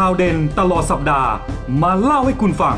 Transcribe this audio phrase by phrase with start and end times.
[0.00, 1.30] ข่าวเด่นตลอดสัปดาห์
[1.82, 2.76] มาเล่าให้คุณฟัง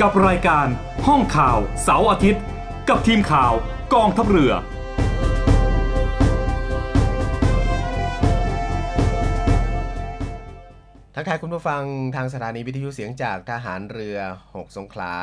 [0.00, 0.66] กับรายการ
[1.06, 2.42] ห้องข่าวเสาร์อาทิตย์
[2.88, 3.52] กับทีมข่าว
[3.94, 4.52] กองทัพเรือ
[11.14, 11.82] ทักทายคุณผู้ฟัง
[12.16, 15.14] ทางสถานีวิทยุเสียงจากทหารเรือ 6 สงขลา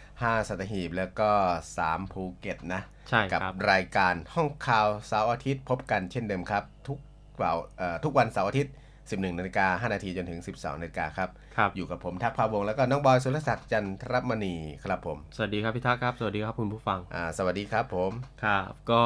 [0.00, 1.30] 5 สัตหีบ แล้วก็
[1.76, 6.98] 3 ภูเก็ตนะ ใช่คกัรับรายการห้องข่าวเสาร์อาทิตย์พบกันเช่นเดิมครับ ทุก
[7.36, 8.72] เาเอ่อทุกวันเสาร์อาทิตย์
[9.10, 14.54] 11นาฬิกา5นาทีจนถึง 12นาฬิกาครับครับ อยู่กับผมทักษ์ภาวงศ์แล้วก็น้องบอยสุรศักดิ์จันทรมณี
[14.84, 18.12] ครับผม สวัสดีครับพี่ทักษ์ครับ สวัสดีครับคุณผู้ฟังอ่าสวัสดีครับผม
[18.44, 19.02] ครับก็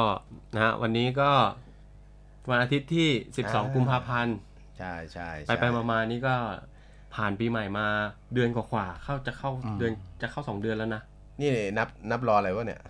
[0.53, 1.31] นะฮะวันนี้ก็
[2.49, 3.09] วันอาทิตย์ที่
[3.43, 4.37] 12 กุมภาพันธ์
[4.79, 6.35] ใช่ใช่ไปไปมามานี่ก็
[7.15, 7.87] ผ่านปีใหม่มา
[8.33, 9.91] เดือนกว่าๆเข้าจะเข้าเดือน
[10.21, 11.01] จะเข้าสองเดือนแล้วนะ
[11.41, 12.81] นี่นับนับรออะไรวะเนี่ย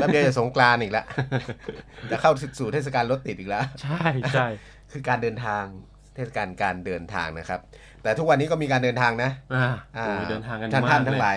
[0.00, 1.06] นับเดือนจะสงกรานต์อีกแล้ว
[2.10, 4.46] จะเข้าสู่เทศกาลรถติดอีกแล้ว ใช่ใช่
[4.92, 5.64] คือการเดินทาง
[6.14, 7.60] เทศกาลการเดินทางนะครับ
[8.02, 9.66] แต่ทุกวันนี้ก็มีการเดินทางนะอ่า
[9.96, 11.36] อ่าโอ้ยเดินทางกันท่านมาท่านกทั้งหเลลาย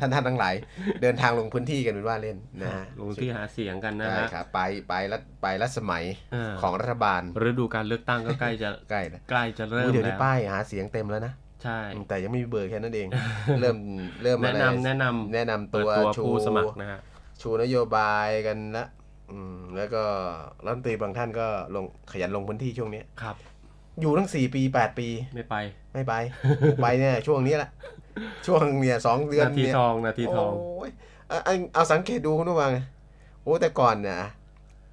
[0.00, 0.54] ท่านท่านทั้งหลาย
[1.02, 11.32] เดินทางลงพื้นที่กันเป็นว่าเล่นนะฮะลงที่หาเสียงกันนะใช่ฮะครับไปไปรัฐไปรัฐสมัยอ่าของรัฐบาลฤดูการเลือกตั้งก็ใกล้จะใกล้นะใกล้จะเริ่มอุ๊ยเดี๋ยวแล้นี้วป้ายหาเสียงเต็มแล้วนะ
[11.62, 13.08] ใช่แต่ยังไม่มีเบอร์แค่นั้นเอง
[13.60, 13.76] เริ่ม
[14.22, 16.98] เริ่มแนะอะไรนำแนะนำแนะนำเปิตัดวตัวชูผู้สมัครนะฮะ
[17.40, 18.86] ชูนโยบายกันละ
[19.32, 20.02] อืมแล้วก็
[20.64, 23.36] รัฐมนตรีบางท่านก็ลงขยันลงพื้นที่ช่วงนี้ครับ
[24.00, 25.54] อยู่ทั้งสี่ปีแปดปีไม่ไป
[25.94, 26.14] ไม่ไป
[26.82, 27.70] ไปเนี่ยช่วงนี้แหละ
[28.46, 30.90] ช่วงเนี่ยสองเดือนนาทีเนี่ยทองนาทีทองโย
[31.28, 32.70] เอาเอาเอาสังเกตดูคุณผู้ฟัง
[33.42, 34.18] โอ้แต่ก่อนเนี่ย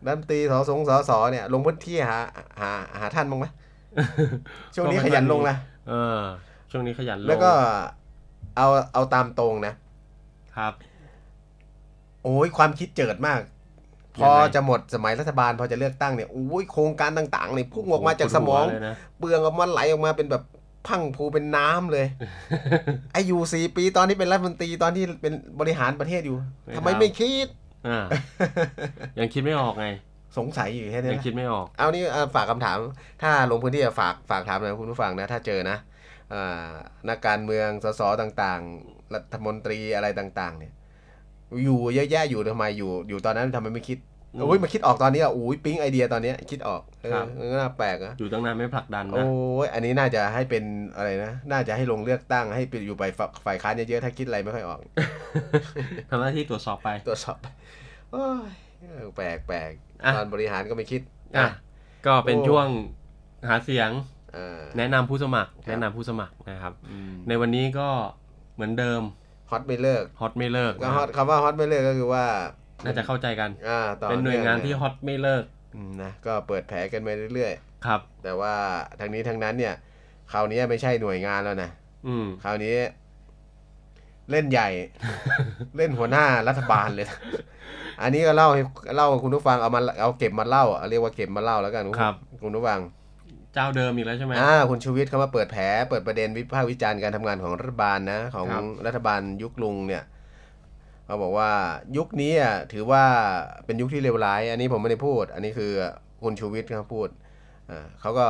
[0.06, 2.18] รัฐมนตรีสสงสสเนี่ย ลงพื้นที่หา
[2.60, 3.46] หาหาท่านบ้างไหม
[4.76, 5.56] ช่วงนี้ขยันลงละ
[5.90, 6.20] เออ
[6.72, 7.52] ช่วงนี้ขยันลงแล้วก็
[8.58, 9.74] เอาเอาตามตรงนะ
[10.58, 10.74] ครับ
[12.24, 13.40] โอ้ยความคิดเจิดมาก
[14.22, 20.44] พยังอไงจะหมดสมัยรัฐบาลพอจะเลือกตั้งเนี่ยโอ้ยโครงการต่างๆเนี่ยพุ่งออกมาจากสมองปวดหัวเลยนะเปลืองออกมาไหลออกมาเป็นแบบ
[20.88, 22.06] พังผูเป็นน้ำเลย
[23.14, 27.48] ไอ้อยู่สี่ปีตอนนี้เป็นรัฐมนตรีตอนที่เป็นบริหารประเทศอยู่ไม่ทำไมทำไม่คิด
[27.88, 28.06] อ่า
[29.20, 29.88] ยังคิดไม่ออกไง
[30.38, 32.78] สงสัยอยู่แค่นี้ยังนะคิดไม่ออก เอานี่เอ่อฝากคำถาม
[33.22, 35.78] ถ้าลงพื้นที่อะฝากฝากถามนะคุณผู้ฟังนะ ถ้าเจอนะ
[36.34, 36.72] อ่า
[37.10, 40.74] นักการเมืองสสต่างๆ รัฐมนตรีอะไรต่าง ๆ เนี่ย
[41.64, 43.98] อยู่เยอะแยะอยู่ทำไมอยู่อยู่ตอนนั้นทำไมไม่คิด
[44.34, 50.64] อืมโอ้ยมาคิดออกตอนนี้อะอุ้ยปิ๊งไอเดียตอนเนี้ยคิดออกเอครัอบมันก็น่าแปลกนะอยู่ตั้งนานไม่ผลักดันนะโอ้ยอันนี้น่าจะให้เป็น
[50.96, 54.80] อะไรนะ น่าจะให้ลงเลือกตั้งให้ไปอยู่ไปฝ่าฝ่ายค้านเยอะๆถ้าคิดอะไรไม่ค่อยออก
[56.10, 57.38] ทำหน้าที่ตรวจสอบไปตรวจสอบ
[58.12, 58.50] โอ้ย
[58.82, 59.72] เออแปลกแปลก
[60.06, 61.02] อะตอนบริหารก็ไม่คิด
[61.38, 61.48] อะ
[62.08, 62.68] ก็เป็นโอ้ช่วง
[63.50, 63.90] หาเสียง
[64.36, 67.90] อ่าแนะนำผู้สมัครครับแนะนำผู้สมัครนะครับอืมในวันนี้ก็
[68.56, 69.02] เหมือนเดิม
[69.50, 72.26] ฮอตไม่เลิกฮอตไม่เลิกก็ฮอตคำว่าฮอตไม่เลิกก็คือว่า
[72.84, 75.44] น่าจะเข้าใจกันอ่าต่อเป็นหน่วยงานที่ฮอตไม่เลิก
[75.76, 77.54] อืมนะก็เปิดแผลกันไปเรื่อย
[77.86, 78.54] ครับๆแต่ว่า
[79.00, 79.74] ทางนี้ทางนั้นเนี่ย
[80.32, 81.70] คราวนี้ไม่ใช่หน่วยงานแล้วนะ
[82.08, 82.76] อืมคราวนี้
[84.32, 84.70] เล่นใหญ่
[85.78, 87.08] เล่นหัวหน้ารัฐบาลเลย
[88.02, 88.64] อันนี้ก็เล่าให้
[88.96, 92.80] เล่าให้คุณผู้ฟังเอามาเอาเก็บมาเล่าอะเรียกว่าเก็บมาเล่าแล้วกันครับ คุณผู้ฟัง
[93.54, 100.04] เจ้าเดิมอีกแล้วใช่ไหมอ่าคุณชูวิทย์เขามาเปิดแผลเปิดประเด็นวิพากษ์วิจารณ์การทำงานของรัฐบาลนะของรับรัฐบาลยุคลุงเนี่ย
[101.06, 101.52] เขาบอกว่า
[101.98, 103.04] ยุคนี้อะถือว่า
[103.66, 105.72] เป็นยุคที่เลวร้าย อันนี้ผมไม่ได้พูด อันนี้คือ
[106.24, 107.08] คุณชูวิทย์เขาพูด
[107.70, 108.28] อ่าเขาก็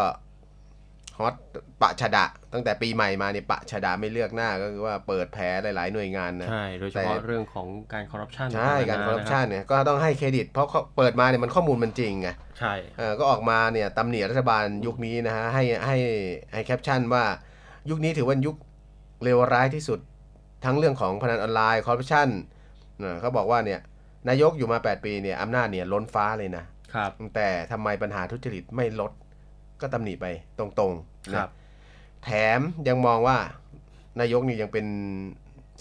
[1.19, 1.35] hot
[1.81, 12.29] ปะฉะดะ ตั้งแต่ปีใหม่มาเนี่ยปะฉะดะไม่เลือกหน้าก็คือว่าเปิดแผลหลาย ๆ หน่วยงานนะใช่โดยเฉพาะเรื่องของการคอร์รัปชันใช่การคอร์รัปชันเนี่ยก็ต้องให้เครดิต เพราะเขาเปิดมาเนี่ยมันข้อมูลมันจริงไง
[12.59, 15.97] ใช่เออก็ออกมาเนี่ยตำหนิรัฐบาลยุคนี้นะฮะให้ให้
[16.53, 17.23] ให้แคปชั่นว่า
[17.89, 18.55] ยุคนี้ถือว่ายุค
[19.23, 19.99] เลวร้ายที่สุด
[20.65, 22.27] ทั้งเรื่องของพนันออนไลน์คอร์รัปชัน
[23.21, 23.79] เขาบอกว่าเนี่ย
[24.29, 26.63] นายกอยู่มา 8 ปีเนี่ยอำนาจเนี่ยล้นฟ้าเลยนะ
[26.93, 29.11] ครับแต่ทำไมปัญหาทุจริตไม่ลด
[29.81, 30.25] ก็ตำหนิไป
[30.59, 31.49] ตรงๆ ครันะบ
[32.23, 33.37] แถมยังมองว่า
[34.19, 34.85] นายกนี่ยังเป็น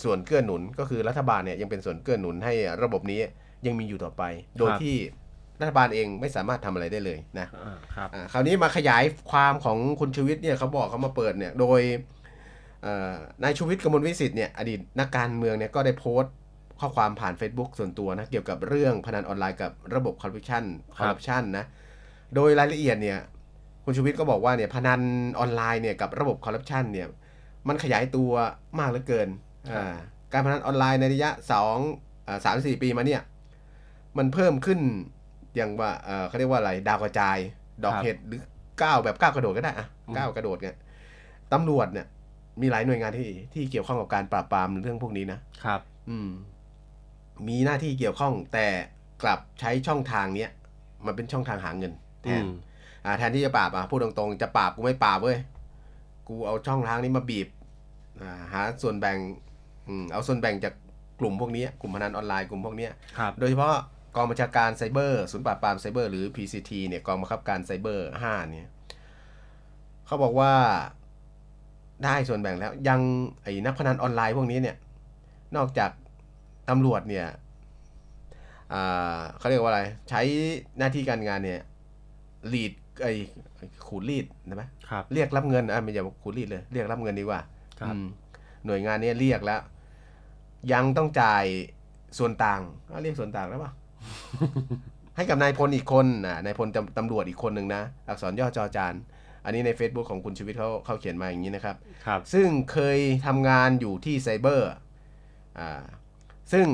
[0.02, 2.52] ส่วนเกื้อหนุน ก็คือรัฐบาลเนี่ยยังเป็นส่วนเกื้อหนุนให้
[2.82, 3.20] ระบบนี้
[3.67, 4.23] ยังมีอยู่ต่อไป
[4.58, 4.96] โดยครับที่
[5.61, 11.81] รัฐบาลเองไม่สามารถทำอะไรได้เลยนะอ่าครับอ่าคราวนี้มาขยายความของคุณชูวิทย์เนี่ยเขาบอกเขามาเปิดเนี่ยโดย
[12.82, 16.34] เอ่อนายชูวิทย์กมลวิสิทธิ์เนี่ยอดีตนักการเมืองเนี่ยก็ได้โพสต์
[16.81, 20.64] ข้อความผ่าน Facebook ส่วนตัวนะเกี่ยวกับเรื่องพนันออนไลน์กับระบบคอร์รัปชัน
[20.96, 21.64] คอร์รัปชันนะ
[22.34, 23.19] โดยรายละเอียดเนี่ย
[23.88, 25.00] คุณชูวิทย์ก็บอกว่าเนี่ยพนัน
[25.38, 27.08] ออนไลน์เนี่ยกับระบบคอร์รัปชันเนี่ย
[27.69, 28.31] มันขยายตัว
[28.79, 29.29] มากเหลือเกิน
[29.70, 29.96] อ่า
[30.32, 31.76] การพนันออนไลน์ในระยะสอง
[32.26, 33.23] อ่าสามสี่ปีมาเนี่ย
[34.19, 34.81] มันเพิ่มขึ้น
[35.56, 37.38] อย่างว่าเอ่อเขาเรียกว่าอะไรดาวกระจาย
[37.85, 38.40] ดอกครับเห็ดหรือ
[38.82, 40.75] ก้าวแบบก้าวกระโดดก็ได้อะอืมก้าวกระโดดเนี่ย
[41.52, 42.06] ตำรวจเนี่ย
[42.61, 46.31] มีหลายหน่วยงานที่ที่เกี่ยวข้องกับการปราบปรามเรื่องพวกนี้นะครับ อืม
[47.49, 48.67] มีหน้าที่เกี่ยวข้องแต่
[49.23, 50.50] กลับใช้ช่องทางเนี้ย
[51.06, 51.93] มันเป็นช่องทางหาเงิน
[52.25, 52.49] แทอืนม
[53.04, 55.38] อ่าแทนที่จะปราบอะพูดตรงๆ จะปราบกูไม่ปราบเว้ย
[56.28, 57.48] กูเอาช่องทางนี้มาบีบ
[58.22, 59.16] อ่าหาส่วนแบ่ง
[59.88, 60.74] อืมเอาส่วนแบ่งจาก
[61.20, 63.74] กลุ่มพวกนี้กลุ่มพนันออนไลน์กลุ่มพวกเนี้ยครับโดยเฉพาะ
[64.16, 68.68] กองบัญชาการไซเบอร์ศูนย์ปราบปรามไซเบอร์หรือ PCT เนี่ยกองบังคับการไซเบอร์5เนี่ย
[70.06, 70.52] เขาบอกว่า
[72.04, 73.00] ได้ส่วนแบ่งแล้ว ยัง
[73.42, 74.76] ไอ้นักพนันออนไลน์พวกนี้เนี่ย
[75.56, 75.90] นอกจาก
[76.68, 77.26] ตำรวจเนี่ย
[78.72, 80.20] อ่าเขาเรียกว่าอะไร ใช้
[80.78, 81.60] หน้าที่การงานเนี่ย
[82.52, 82.72] ลีด
[83.02, 83.12] ไอ้
[83.86, 87.40] ขูดรีดนะไหมครับ เรียกรับเงินอะไม่อย่าบอกขูดรีดเลย เรียกรับเงินดีกว่า
[87.81, 88.06] ครับอืม
[88.67, 89.60] หน่วยงานเนี้เรียกแล้ว
[90.72, 91.44] ยังต้องจ่าย
[92.19, 92.60] ส่วนต่าง
[92.93, 93.72] อะเรียกส่วนต่างแล้วป่ะ
[95.17, 98.94] ให้กับนายพลอีกคนนะนายพลตำตำรวจอีกคนหนึ่งนะ อักษรย่อจอจาน
[99.44, 101.76] อันนี้ใน Facebook ของคุณชีวิตเขาเขาเขียนมาอย่างนี้นะครับ
[102.06, 104.70] ครับ ซึ่งเคยทำงานอยู่ที่ไซเบอร์
[105.58, 105.82] อ่า
[106.52, 106.67] ซึ่ง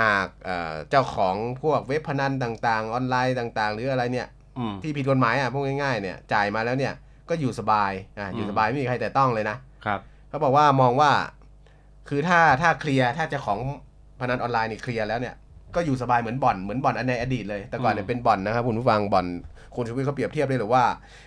[0.00, 4.37] หากอ่าเจ้าของพวกเว็บพนันต่างๆ ออนไลน์ต่าง ๆ หรืออะไรเนี่ยอืม
[4.82, 6.92] ที่ผิดกฎหมายอะพวกง่ายๆเนี่ยจ่ายมาแล้วเนี่ย
[7.28, 11.10] ก็อยู่สบายอะอยู่อืมสบายไม่มีใครแต่ต้องเลยนะครับเขาบอกว่ามองว่า
[12.08, 13.58] คือถ้าถ้าเคลียร์ถ้าเจ้าของ
[14.20, 15.34] พนันออนไลน์นี่เคลียร์แล้วเนี่ย
[15.74, 19.26] ก็อยู่สบายเหมือนบ่อนเหมือนบ่อนอันในอดีตเลย แต่ก่อนเนี่ยอืมเป็นบ่อนนะครับคุณผู้ฟังบ่อน
[19.74, 20.84] คุณชูวิทย์เขาเปรียบเทียบได้หรือว่า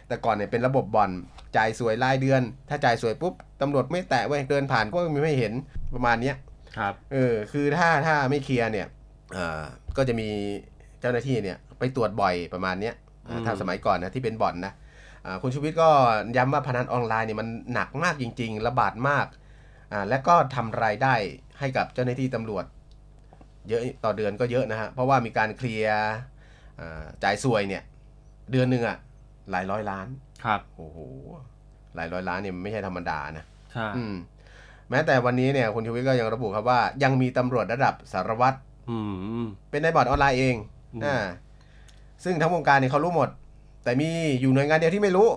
[0.07, 1.09] แต่ก่อนเนี่ยเป็นระบบบ่อน
[1.57, 5.53] จ่ายสวยรายเดือน ถ้าจ่ายสวยปุ๊บตำรวจไม่แตะเว้ยเดินผ่านก็ไม่เห็น
[5.95, 6.35] ประมาณเนี้ย
[6.77, 8.87] ครับเออคือถ้าถ้าไม่เคลียร์เนี่ย
[9.33, 9.61] เอ่อ
[9.97, 10.27] ก็จะมี
[11.01, 13.10] เจ้าหน้าที่เนี่ยไปตรวจบ่อยประมาณเนี้ยอ่าอืม
[13.45, 14.73] ถ้าสมัยก่อนนะที่เป็นบ่อนนะ
[15.25, 15.89] อ่าคุณชูวิทย์ก็
[16.37, 19.27] ย้ำว่าพนันออนไลน์เนี่ยมันหนักมากจริง ๆ ระบาดมาก
[19.91, 21.13] อ่าและก็ทำรายได้
[21.59, 22.65] ให้กับเจ้าหน้าที่ตำรวจ
[23.69, 25.99] เยอะต่อเดือนก็เยอะนะฮะเพราะว่ามีการเคลียร์
[26.79, 27.83] อ่าจ่ายส่วยเนี่ย
[28.51, 28.97] เดือนหนึ่งอะ
[29.51, 30.07] หลายร้อยล้าน
[30.43, 30.99] ครับโอ้โห
[31.95, 34.15] หลายร้อยล้านเนี่ยมันไม่ใช่ธรรมดานะใช่อืม
[34.89, 38.57] แม้แต่วันนี้เนี่ยคุณชูวิทย์ก็ยังระบุครับว่า ยังมีตำรวจระดับสารวัตร
[38.89, 38.97] อื
[39.43, 40.55] มเป็นนายบ่อนออนไลน์เอง
[40.93, 41.17] อืมอ่า
[42.23, 43.29] ซึ่งทั้งวงการเนี่ยเขารู้หมด
[43.83, 44.09] แต่มี
[44.41, 45.27] อยู่หน่วยงานเดียวที่ไม่รู้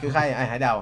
[0.00, 0.74] คือใครไอ้หายเดา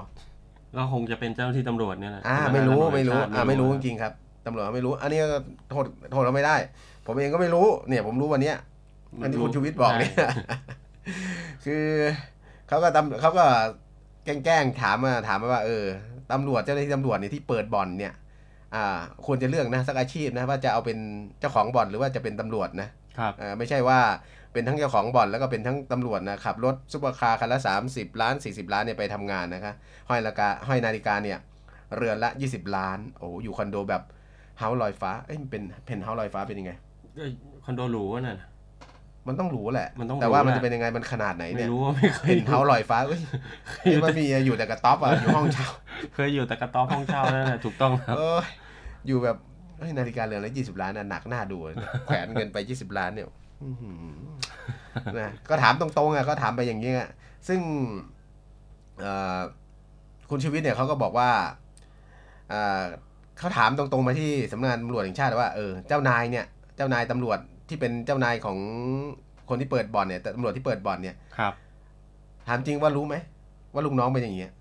[0.75, 4.13] ก็คงจะเป็นเจ้าหน้าที่ตำรวจเนี่ยแหละอ่าสำนักไม่รู้งานตำวจไม่รู้แห่งชาติอ่าไม่รู้จริงๆครับ
[4.45, 6.55] ตำรวจไม่รู้ อันนี้ก็โทษโทษเราไม่ได้
[7.05, 8.57] ผมเองก็ไม่รู้เนี่ย ผมรู้วันเนี้ย
[9.21, 10.13] อันที่คุณชูวิทย์บอกเนี่ย
[11.65, 11.85] คือ
[12.67, 13.45] เขาก็ตำเขาก็
[14.25, 15.85] แกล้งๆถามมาถามมาว่า เออ
[16.31, 18.13] ตำรวจเจ้าหน้าที่ตำรวจเนี่ยที่เปิดบ่อนเนี่ย
[18.75, 20.97] อ่า ควรจะเลือกนะสักอาชีพนะว่าจะเอาเป็น
[21.39, 23.99] เจ้าของบ่อนหรือว่าจะเป็นตำรวจนะครับเออไม่ใช่ว่า
[24.55, 27.59] เป็นทั้งเจ้าของบ่อนแล้วก็เป็นทั้งตำรวจนะขับรถซุปเปอร์คาร์คันละ
[27.89, 29.73] 30 ล้าน 40 ล้านเนี่ยไปทำงานนะคะ
[30.09, 31.37] ห้อยนาฬิกาห้อยนาฬิกาเนี่ย
[31.95, 34.01] เรือนละ 20 ล้าน โอ้อยู่คอนโดแบบ
[34.59, 36.71] house ลอยฟ้าเอ้ยมันเป็นเพนเฮาส์ลอยฟ้าเป็นยังไง
[37.17, 37.23] ก็
[37.65, 38.39] คอนโดหรูอะน่ะ
[39.27, 43.19] มันต้องหรูแหละมันต้องหรูแต่ว่ามันแหละจะเป็นยังไงมันขนาดไหนไม่เนี่ยรู้ว่าไม่เคยนเฮาส์ลอยฟ้าเอ้ย
[43.83, 45.67] คิดว่ามีอยู่แต่กระต๊อบอะอยู่ห้องเช่า
[46.13, 48.45] เคยอยู่แต่กระต๊อบห้องเช่านั่นแหละถูกต้องครับเอ้ย
[49.07, 49.37] อยู่แบบ
[49.79, 53.44] เฮ้ยนาฬิกาเรือนละยี่สิบล้านนะหนักหน้าดูเนี่ยแขวนเงินไปยี่สิบล้านเนี่ยอื้อหือ
[55.19, 57.07] นะก็ถามตรงๆอะก็ถามไปอย่างนี้ย
[57.47, 57.59] ซึ่ง
[59.01, 59.39] เอ่อ
[60.29, 61.29] คุณชีวิตเนี่ยเขาก็บอกว่า
[62.49, 62.81] เอ่อ
[63.37, 66.45] เขาถามตรงๆมาที่สำนักงานตำรวจแห่งชาติว่าเออเจ้านายเนี่ย
[66.75, 68.57] เจ้านายตำรวจที่เป็นเจ้านายของ
[69.49, 71.53] คนที่เปิดบ่อนเนี่ยตำรวจที่เปิดบ่อนเนี่ยครับ
[72.47, 73.15] ถามจริงว่ารู้ไหม
[73.73, 74.51] ว่าลูกน้องเป็นอย่างเงี้ย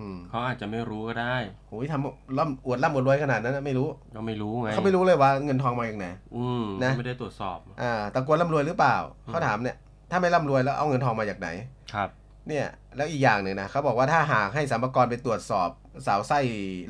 [0.00, 1.36] อืมเขาอาจจะไม่รู้ก็ได้
[1.68, 9.76] โอ้ยทำร่ำอวดร่ำอวดรวยขนาดนั้นนะไม่รู้ก็ไม่รู้ไงเขาไม่รู้เลยว่าเงินทองมาจากไหน อืมนะ ไม่ได้ตรวจสอบ อ่าตะโกนร่ำรวยหรือเปล่าเขาถามเนี่ย
[10.10, 11.48] ถ้าไม่ร่ำรวยแล้วเอาเงินทองมาจากไหน
[11.94, 12.08] ครับ
[12.48, 15.68] เนี่ยแล้วอีกอย่างหนึ่งนะเขาบอกว่าถ้าหากให้สัมภากระไปตรวจสอบ
[16.06, 16.38] สาวไส้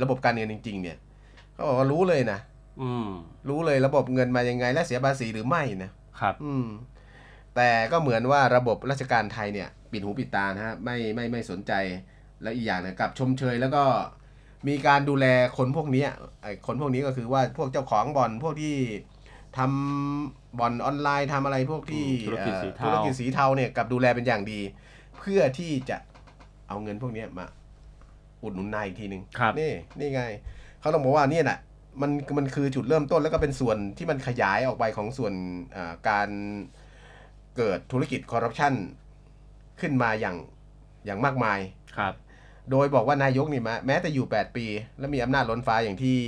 [0.02, 0.96] ระบบการเงินจริง ๆ เนี่ย
[1.54, 2.38] เขาบอกว่ารู้เลยนะ
[2.82, 3.08] อืม
[3.48, 6.66] รู้เลยระบบเงินมายังไง และเสียภาษีหรือไม่นะครับ อืม
[7.56, 11.72] แต่ก็เหมือนว่าระบบราชการไทยเนี่ย ปิดหูปิดตานะฮะไม่ไม่ไม่สนใจ
[12.42, 13.84] แล้วอีกอย่างหนึงกลับชมเชยแล้วก็
[14.68, 15.26] มีการดูแล
[15.56, 16.08] คนพวกเนี้ย
[16.42, 18.74] ไอ้คนพวกนี้ก็คือว่าพวกเจ้าของบ่อนพวกที่
[19.58, 24.60] ทำบ่อนออนไลน์ทำอะไรพวกที่ธุรกิจสีเทาอ่อธุรกิจสีเทาเนี่ยกลับดูแลเป็นอย่างดี
[25.18, 25.96] เพื่อที่จะ
[26.68, 27.46] เอาเงินพวกเนี้ยมา
[28.42, 30.22] อุดหนุนนายอีกทีหนึ่งครับนี่นี่ไง
[30.80, 31.58] เขาต้องบอกว่าเนี่ยน่ะ
[32.00, 35.32] มันมันคือจุดเริ่มต้นแล้วก็เป็นส่วนที่มันขยายออกไปของส่วน
[35.76, 36.28] อ่าการ
[37.56, 38.74] เกิดธุรกิจคอร์รัปชัน
[39.80, 40.36] ขึ้นมาอย่าง
[41.04, 41.58] อย่างมากมาย
[41.96, 42.14] ครับ
[42.70, 44.66] โดยบอกว่านายกนี่มาแม้แต่อยู่ 8 ปี
[44.98, 46.18] แล้วมีอำนาจล้นฟ้าอย่างที่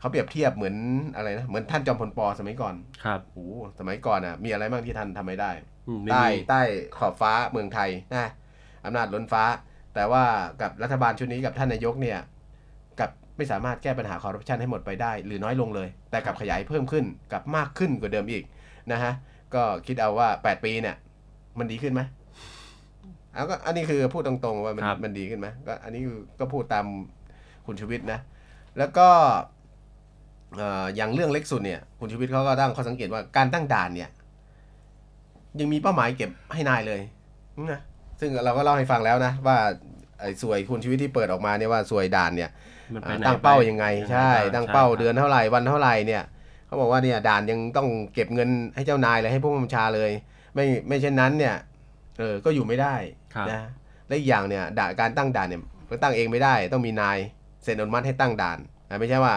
[0.00, 0.76] เขาเปรียบเทียบเหมือน
[1.16, 5.50] อะไรนะเหมือนท่านจอมพลปสมัยก่อนครับโอ้โหสมัยก่อนอะ มีอะไรบ้างที่ท่านทำไม่ได้
[5.88, 6.62] อืมไม่ใต้มีใต้
[6.98, 8.30] ขอบฟ้าเมืองไทยนะ
[8.84, 9.44] อำนาจล้นฟ้า
[9.94, 10.24] แต่ว่า
[10.60, 12.18] กับรัฐบาลชุดนี้กับท่านนายกเนี่ย
[12.98, 18.44] กลับไม่สามารถแก้ปัญหาคอร์รัปชันให้หมดไปได้ หรือน้อยลงเลย แต่กลับขยายเพิ่มขึ้นกลับมากขึ้นกว่าเดิมอีก
[18.92, 19.12] นะฮะ
[19.54, 20.96] ก็คิดเอาว่า 8 ปีเนี่ย
[21.58, 22.02] มันดีขึ้นไหม
[23.36, 26.86] เอาก็อันนี้คือพูดตรงๆว่ามันครับ มันดีขึ้นไหมก็อันนี้คือก็พูดตาม
[27.66, 28.20] คุณชีวิตนะ
[28.78, 29.08] แล้วก็
[30.56, 34.10] เอ่ออย่างเรื่องเล็กสุดเนี่ย คุณชีวิตเขาก็ตั้งข้อสังเกตว่าการตั้งด่านเนี่ย
[35.60, 37.00] ยังมีเป้าหมายเก็บให้นายเลย
[37.72, 37.80] นะ
[38.20, 39.56] ซึ่งเราก็เล่าให้ฟังแล้วนะ ว่า
[40.20, 42.50] ไอ้สวยคุณชีวิตที่เปิดออกมาเนี่ยว่าสวยด่านเนี่ย
[42.94, 46.22] มันไปอ่าไหนตั้งเป้าไปยังไงยังไงใช่บ้างตั้งเป้าใช่ครับเดือนเท่าไหร่วันเท่าไหร่เนี่ย
[46.66, 50.10] เขาบอกว่าเนี่ยด่านยังต้องเก็บเงินให้เจ้านายเลยให้ผู้บัญชาเลย
[50.54, 51.54] ไม่ไม่เช่นนั้นเนี่ย
[52.18, 52.94] เออก็อยู่ไม่ได้
[53.25, 53.68] ครับ นะ
[54.08, 57.18] และอีกอย่างเนี่ยด่านการตั้งด่านเนี่ยก็ตั้งเองไม่ได้ ต้องมีนาย
[57.62, 59.34] เซ็นอนุมัติให้ตั้งด่านอะไม่ใช่ว่า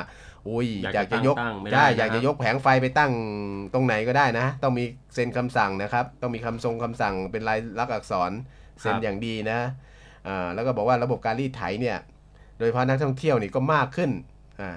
[0.47, 3.11] อุ้ยอยากจะยกตั้งไม่ได้ใช่นะอยากจะยกแผงไฟไปตั้ง
[3.73, 8.31] ตรงไหนก็ได้นะ ต้องมีเซ็นคำสั่งนะครับ ต้องมีคำทรงคำสั่งเป็นลายลักษณ์อักษร
[8.81, 9.59] เซ็นอย่างดีนะ
[10.27, 11.97] อ่าแล้วก็บอกว่าระบบการรีดไถเนี่ย
[12.57, 14.11] โดยเฉพาะนักท่องเที่ยวนี่ก็มากขึ้น
[14.61, 14.71] อ่า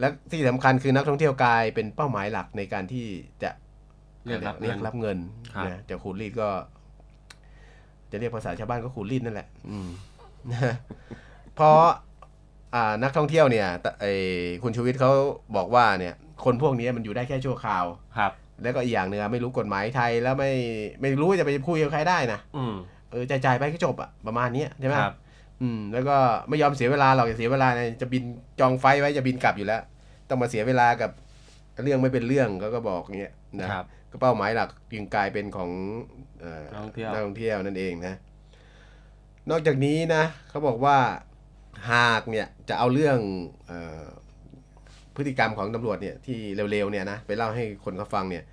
[0.00, 3.06] และที่สำคัญคือนักท่องเที่ยวกลายเป็นเป้าหมายหลักในการที่
[3.42, 3.50] จะ
[4.26, 5.18] เรียกรับเรียกเงินรับเงิน
[5.54, 6.48] ครับนะจะขูดรีดก็
[8.14, 9.88] จะเรียกภาษาชาวบ้านก็ขูดรีดนั่นแหละ อืม
[11.56, 11.80] เพราะ
[12.74, 14.04] อ่านักท่องเที่ยวเนี่ยตไอ
[14.62, 15.10] คุณชูวิทย์เขา
[15.56, 17.84] บอกว่าเนี่ยคนพวกนี้มันอยู่ได้แค่ชั่วคราว
[18.18, 20.52] ครับ แล้วก็อีกอย่างหนึ่งอะไม่รู้กฎหมายไทยแล้วไม่
[21.00, 22.74] ไม่รู้จะไปคุยกับใครได้นะอืม
[23.10, 25.14] เออจ่ายๆไปก็จบอะประมาณเนี้ยใช่ไหมครับ
[25.62, 26.16] อืมแล้วก็
[26.48, 28.24] ไม่ยอมเสียเวลาหรอกอย่าเสียเวลานะจะบิน
[28.60, 29.82] จองไฟล์ไว้จะบินกลับอยู่แล้ว
[30.28, 31.10] ต้องมาเสียเวลากับ
[31.82, 35.70] เรื่องไม่เป็นเรื่องเขาก็บอกอย่างเงี้ยนะครับก็เป้าหมายหลักจึงกลายเป็นของ
[36.33, 36.33] เอ่อ
[36.72, 38.14] นักท่องเที่ยวนักท่องเที่ยวนั่นเองนะ
[39.50, 40.96] นอกจากนี้นะเขาบอกว่า
[41.90, 43.18] หากเนี่ยจะเอาเรื่อง
[43.68, 44.04] เออ
[45.16, 46.38] พฤติกรรมของตำรวจเนี่ยที่
[46.70, 48.44] เร็วๆเนี่ยนะไปเล่าให้คนเขาฟังเนี่ย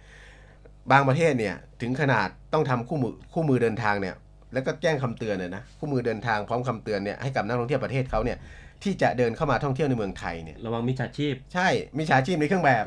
[0.92, 4.16] บางประเทศเนี่ยถึงขนาดต้องทำคู่มือคู่มือเดินทางเนี่ย
[4.54, 8.38] แล้วก็แจ้งคำเตือนเลยนะคู่มือเดินทางพร้อมคำเตือนเนี่ยให้กับนักท่องเที่ยวประเทศเขาเนี่ย
[8.84, 11.68] ที่จะเดินเข้ามาท่องเที่ยวในเมืองไทยเนี่ยระวังมิจฉาชีพ ใช่
[11.98, 12.84] มีฉาชีพในเครื่องแบบ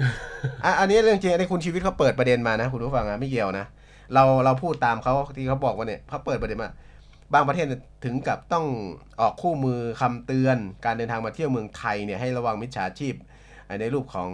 [0.65, 3.67] อะอันนี้เรื่องจริงอันนี้คุณชีวิตเขาเปิดประเด็นมานะ คุณผู้ฟังอะไม่เกี่ยวนะ
[4.15, 6.71] เราเราพูดตามเขาที่เขาบอกว่าเนี่ยเขาเปิดประเด็นมา
[7.35, 7.67] บางประเทศ
[8.05, 8.67] ถึงกับต้อง
[9.21, 13.15] ออกคู่มือคำเตือน การเดินทางมาเที่ยวเมืองไทยเนี่ยให้ระวังมิจฉาชีพ
[13.81, 14.29] ในรูปของ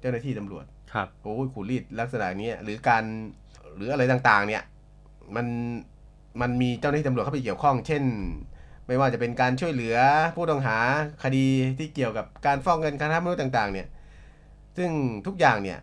[0.00, 3.04] เจ้าหน้าที่ตำรวจ ครับโอ้ยขูดรีดลักษณะนี้หรือการ
[3.76, 4.62] หรืออะไรต่างๆ เนี่ย
[5.36, 5.46] มัน
[6.40, 8.02] มันมีเจ้าหน้าที่ตำรวจเข้าไปเกี่ยวข้อง เช่น
[8.86, 9.96] ไม่ว่าจะเป็นการช่วยเหลือ
[10.36, 10.76] ผู้ต้องหา
[11.22, 11.46] คดี
[11.78, 13.88] ที่เกี่ยวกับการฟ้องเงินการทำมนุษย์ต่าง ๆ เนี่ย
[14.76, 14.90] ซึ่ง
[15.26, 15.78] ทุกอย่างเนี่ย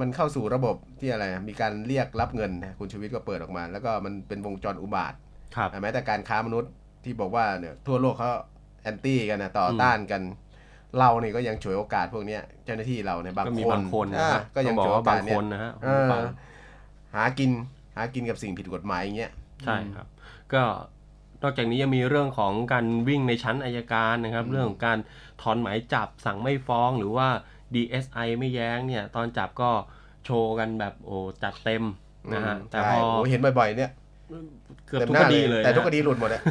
[0.00, 5.14] มันเข้าสู่ระบบที่อะไรนะมีการเรียกรับเงินนะคุณชูวิทย์ก็เปิดออกมา แล้วก็มันเป็นวงจรอุบาท
[5.56, 6.70] ครับแม้แต่การค้ามนุษย์
[7.04, 8.30] ที่บอกว่าเนี่ยทั่วโลกเขา
[8.82, 10.22] แอนตี้กันนะต่อต้านกัน
[10.98, 16.22] เราเนี่ยก็ยังฉวยโอกาสพวกเนี้ยเจ้าหน้าที่เราเนี่ยบางก็มีคนบางคนนะอ่าฮะก็ยังต้อบฉอวยกโอว่าบากางสคเนี่ยนนะฮะเออฟัง
[17.14, 17.50] หากิน
[17.96, 19.32] หากินกับสิ่งผิดกฎหมายอย่างเงี้ย
[19.64, 20.06] ใช่ครับ
[20.52, 20.62] ก็
[21.42, 24.98] นอกจากนี้ยังมีเรื่องของการวิ่งในชั้นอายการนะครับ เรื่องของการ
[25.42, 27.28] ถอนหมายจับสั่งไม่ฟ้องหรือว่า
[27.74, 29.70] DSI ไม่แย้งเนี่ย ตอนจับก็
[30.24, 31.84] โชว์กันแบบโอ้จัดเต็ม
[32.32, 33.92] นะฮะอืมแต่ใช่พอโอ้เห็นบ่อยๆ เนี่ย
[34.86, 36.42] เกือบต็มทุกหน้าคดีเลย แต่ทุกนะคดีหลุดหมดอะ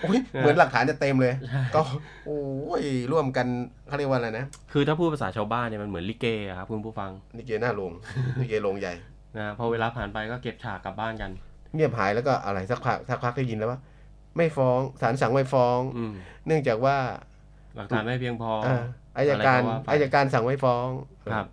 [0.00, 1.34] โอ้ยเหมือนหลักฐานจะเต็มเลย
[1.74, 1.80] ก็
[2.26, 2.40] โอ้
[2.80, 2.82] ย
[3.12, 3.46] ร่วมกัน
[3.88, 7.92] เขาเรียกว่าอะไรนะ คือถ้าพูดภาษาชาวบ้านเนี่ยมันเหมือนลิเกอะครับคุณผู้ฟังนี่เกหน้าโรง
[8.38, 8.94] นี่เกโรงใหญ่
[9.38, 11.30] นะพอเวลาผ่านไปก็เก็บฉากกลับบ้านกัน
[11.74, 13.78] เงียบหายแล้วก็อะไรสักพักสักพักได้ยินแล้วว่า
[14.36, 16.12] ไม่ฟ้องศาลสั่งไม่ฟ้องอืม
[16.46, 16.96] เนื่องจากว่า
[17.76, 18.82] หลักฐานไม่เพียงพออ่า
[19.16, 20.86] อายการอะไรก็ว่าไปอายการสั่งไม่ฟ้อง
[21.32, 21.46] ครับ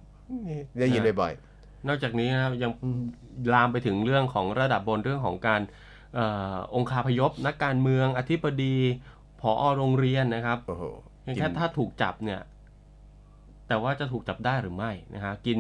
[0.48, 1.34] นี่ได้ยินบ่อย
[1.88, 2.72] นอกจากนี้นะครับยัง
[3.54, 5.62] ลามไปถึงเรื่องของระดับบนเรื่องของการ
[6.16, 6.20] เอ
[6.54, 8.76] อองคาพยพนักการเมืองอธิบดี
[9.42, 10.84] ผอโรงเรียนนะครับๆโอ้โห
[11.22, 12.42] เพียงแค่ถ้าถูกจับเนี่ย
[13.68, 15.58] แต่ว่าจะถูกจับได้หรือไม่นะฮะกิน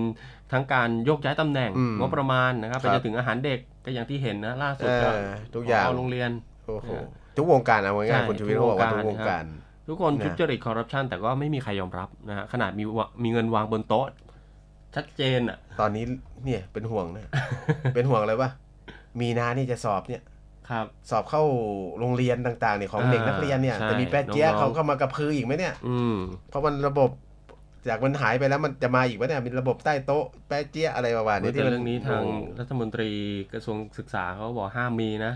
[0.52, 5.20] ทั้งการโยกย้ายตำแหน่งอืมงบประมาณนะครับคไปรับจนถึงอาหารเด็กก็อย่างที่เห็นนะล่าสุดเอก็อ
[5.56, 6.32] ทุกอย่างผโรงเรียน
[6.66, 7.04] โอ้โหเนี่ย
[7.38, 9.46] ทุกวงการเอาใช่ง่ายๆคุณชูวิทย์เขาบอกว่าทุทุกกววงงกาการร
[9.90, 14.06] ทุกคนนะทุจริตคอร์รัปชันแต่ก็ไม่มีใครยอมรับนะฮะขนาดมีวะมีเงินวางบนโต๊ะ
[14.96, 16.04] ชัดเจนอะ ตอนนี้
[16.46, 17.30] เนี่ยเป็นห่วงนะ
[17.96, 18.50] เป็นห่วงเลยว่า
[19.20, 20.22] มีนานี่จะสอบเนี่ย
[20.70, 21.44] ครับ สอบเข้า
[22.00, 26.16] โรงเรียนต่างๆเนี่ยของอ่าเด็กนักเรียนเนี่ยใช่แต่มีแป๊ะเจี๊ยะน้องๆเขาเข้ามากระพืออีกไหมเนี่ย อืม
[26.50, 27.10] เพราะมันระบบ
[27.90, 33.10] จากมันหายไปแล้วมันจะมาอีกไหมเนี่ยมีระบบใต้โต๊ะแป๊ะเจี๊ยะอะไรประมาณนี้แต่ที่มัเรื่องนี้ทางโอ้รัฐมนตรี
[33.54, 35.34] กระทรวงศึกษาเขาบอกห้ามมีนะ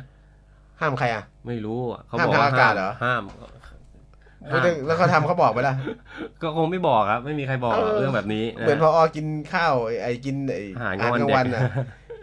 [0.79, 3.21] ห้ามใครอะ ไม่รู้อะเขาห้ามบอกว่าทางอากาศเหรอห้าม
[4.49, 5.75] ไม่ได้แล้วเขาทำเขาบอกไปละ
[6.41, 11.61] ก็คงไม่บอกครับ ไม่มีใครบอกเออเรื่องแบบนี้ะเหมือนพออกินข้าวไอ้ไอ้กินไอ้อาหารอาหารกลางกลางวัวันนน่ะ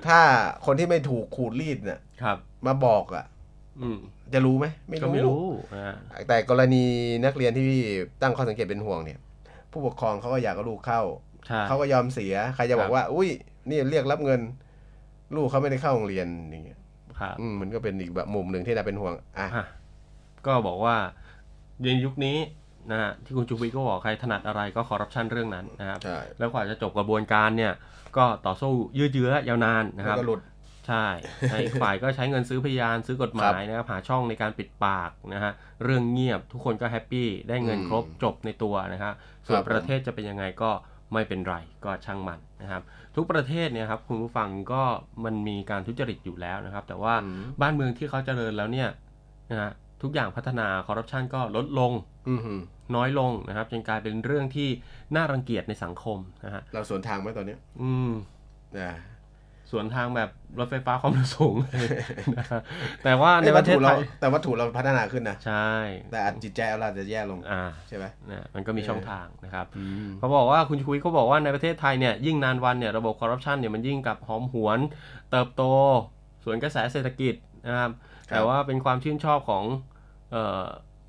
[0.07, 0.21] ถ้า
[0.67, 3.25] คนที่ไม่ถูกขูดรีดน่ะครับ มาบอกอะ
[3.81, 3.99] อืม
[4.35, 5.45] จะรู้ไหมไม่ก็รู้ไม่รู้
[5.77, 5.97] นะ
[6.29, 6.85] แต่กรณี
[7.25, 7.67] นักเรียนที่
[8.23, 9.19] ตั้งข้อสังเกตเป็นห่วงเนี่ย
[9.71, 11.03] ผู้ปกครองเขาก็อยากเอาลูกเข้า
[11.47, 13.29] ใช่เขาก็ยอมเสียใครจะบอกว่า อุ้ย
[13.69, 14.41] นี่เรียกรับเงิน
[15.37, 16.79] ลูกเขาไม่ได้เข้าโรงเรียนอย่างเงี้ย
[17.21, 19.67] ครับอืมมันก็เป็นอีกแบบมุมหนึ่งที่น่าเป็นห่วงอะอะ
[20.47, 20.97] ก็บอกว่า
[21.83, 22.39] ในยุคนี้
[22.91, 27.73] นะฮะที่คุณจูวิทย์ก็บอกใครถนัดอะไรก็คอร์รัปชันเรื่องนั้นนะครับ ใช่แล้วกว่าจะจบกระบวนการเนี่ย
[28.17, 30.41] ก็ต่อสู้ยืดเยื้อยาวนานนะคแล้รับวก็หลุด
[30.89, 31.07] ใช่
[31.51, 35.53] ในอีกฝ่ายก็ใช้เงินซื้อพยานซื้อกฎหมายนะครับหาช่องในการปิดปากนะฮะ
[35.85, 39.15] เรื่องเงียบทุกคนก็แฮปปี้ได้เงินอืมครบจบในตัวนะครับ
[39.47, 40.71] ส่วนครับผม ประเทศจะเป็นยังไงก็
[41.13, 42.83] ไม่เป็นไรก็ช่างมันนะครับ
[43.17, 44.83] ทุกประเทศเนี่ยครับคุณผู้ฟังก็
[45.25, 48.89] มันมีการทุจริตอยู่แล้วนะครับ แต่ว่าอืมบ้านเมืองที่เขาเจริญแล้วเนี่ย
[49.51, 51.93] นะฮะ ทุกอย่างพัฒนาคอร์รัปชันก็ลดลง
[52.31, 52.61] อือหือ
[52.97, 54.69] น้อยลงนะครับจนกลายเป็นเรื่องที่
[55.17, 58.11] น่ารังเกียจในสังคมนะฮะเราสวนทางไหมตอนเนี้ยอืม
[58.79, 58.93] อ่า
[59.71, 61.55] สวนทางแบบรถไฟฟ้าความเร็วสูง
[62.39, 62.61] นะฮะ
[63.05, 65.71] แต่ว่าในแต่ปวัตระเทถุศไทเรายแต่วัตถุเราพัฒนาขึ้นนะ ใช่
[66.11, 74.79] แต่อันจิตใจเราจะแย่ลงอ่าใช่ไหมนะมันก็มีช่องทางนะครับอืมเขาบอกว่าคุณชุยเขาบอกว่าในประเทศไทยเนี่ยยิ่งนานวันเนี่ยระบบคอร์รัปชันเนี่ยมันยิ่งกับหอมหวน
[75.31, 75.63] เติบโต
[76.45, 77.35] สวนกระแสเศรษฐกิจ
[77.67, 77.91] นะครับ
[78.31, 79.90] แต่ว่าเป็นความชื่นชอบของเออ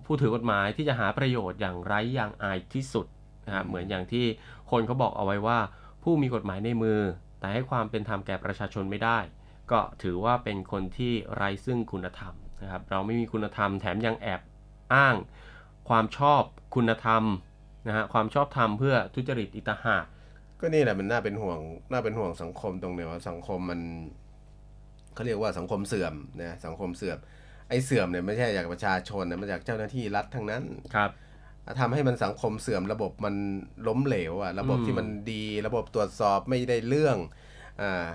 [0.05, 3.05] ผู้ถือกฎหมายที่จะหาประโยชน์อย่างไร้อย่างอายที่สุด
[3.45, 4.25] นะครับเหมือนอย่างที่
[4.71, 5.60] คนเขาบอกเอาไว้ว่า
[6.03, 6.99] ผู้มีกฎหมายในมือ
[7.39, 9.19] แต่ให้ความเป็นธรรมแก่ประชาชนไม่ได้
[9.71, 14.41] ก็ถือว่าเป็นคนที่ไร้ซึ่งคุณธรรมนะครับเราไม่มีคุณธรรมแถมยังแอบ
[14.93, 15.15] อ้าง
[15.89, 16.43] ความชอบ
[16.75, 17.23] คุณธรรม
[17.88, 20.05] นะฮะความชอบธรรมเพื่อทุจริตอิตาหาก
[20.60, 21.60] ก็นี่แหละมันน่าเป็นห่วง
[21.91, 23.81] น่าเป็นห่วงสังคมตรงเนี้ยว่าสังคมมัน
[25.13, 27.17] เขาเรียกว่าสังคมเสื่อมนะสังคมเสื่อม
[27.71, 30.63] ไอ้เสื่อมเนี่ยไม่ใช่จากประชาชนนะมาจากเจ้าหน้าที่รัฐทั้งนั้น
[30.95, 31.12] ครับ
[31.79, 33.36] ทำให้มันสังคมเสื่อมระบบมัน
[33.88, 37.17] ล้มเหลวอะระบบอืมที่มันดี ระบบตรวจสอบไม่ได้เรื่อง
[37.81, 38.07] อ่า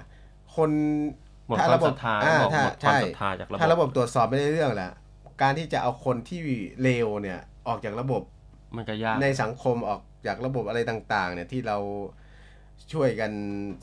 [0.57, 0.71] คน
[1.49, 4.93] หมดถ้ความระบศบรัทธาอ่บอกถ้าหมดความใช่ศรัทธาจากระบบถ้าระบบตรวจสอบไม่ได้เรื่องแหละ
[5.43, 6.41] การที่จะเอาคนที่
[6.83, 8.23] เลวเนี่ยออกจากระบบ
[8.77, 11.79] มันก็ยากในสังคมออกจากระบบอะไรต่างๆ เนี่ยที่เรา
[12.93, 13.33] ช่วยกัน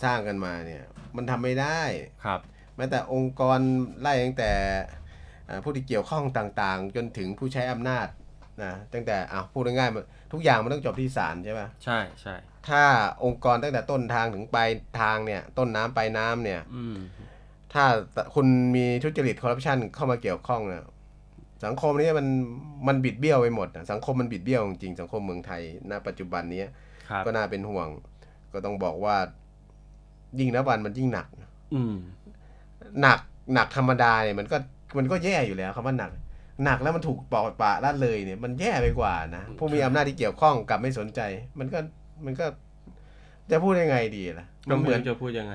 [0.04, 0.84] สร้างกันมาเนี่ย
[1.16, 1.82] มันทำไม่ได้
[2.26, 2.40] ครับ
[2.76, 3.60] แม้แต่องค์กร
[4.02, 4.52] ไล่ตั้งแต่
[4.92, 5.03] อ่า
[5.64, 8.08] ผู้ที่เกี่ยวข้องต่างๆ จนถึงผู้ใช้อำนาจ
[8.64, 10.04] นะตั้งแต่อะพูดง่ายๆมัน
[10.34, 12.36] ทุกอย่างมันต้องจบที่ศาลใช่ปะใช่ใช่
[12.70, 12.84] ถ้า
[13.24, 14.70] องค์กรตั้งแต่ต้นทางถึงปลาย
[15.02, 16.98] ทางเนี่ย ต้นน้ำปลายน้ำเนี่ยอืม
[17.74, 17.84] ถ้า
[18.36, 20.84] คุณมีทุจริตคอร์รัปชันเข้ามาเกี่ยวข้องเนี่ย
[21.66, 22.28] สังคมนี้มัน
[22.88, 26.64] มันบิดเบี้ยวไปหมดอะสังคมมันบิดเบี้ยวจริงๆสังคมเมืองไทยณปัจจุบันนี้
[27.10, 27.88] ครับก็น่าเป็นห่วง
[28.54, 29.16] ก็ต้องบอกว่า
[30.40, 31.28] ยิ่งนับวันมันยิ่งหนัก
[31.74, 31.96] อืม
[33.02, 33.20] หนัก
[33.54, 34.58] หนักธรรมดาเนี่ยมันก็
[34.98, 36.12] มันก็แย่อยู่แล้วคำว่าหนัก
[36.64, 41.20] หนักแล้วมันถูกปล่อยปละละเลยเนี่ยมันแย่ไปกว่านะผู้มีอำนาจที่เกี่ยวข้องกลับไม่สนใจ
[41.60, 41.80] มันก็
[42.26, 42.46] มันก็
[43.52, 45.54] จะพูดยังไงดีล่ะก็มันเหเหมืมืออนนจะพูดยังไง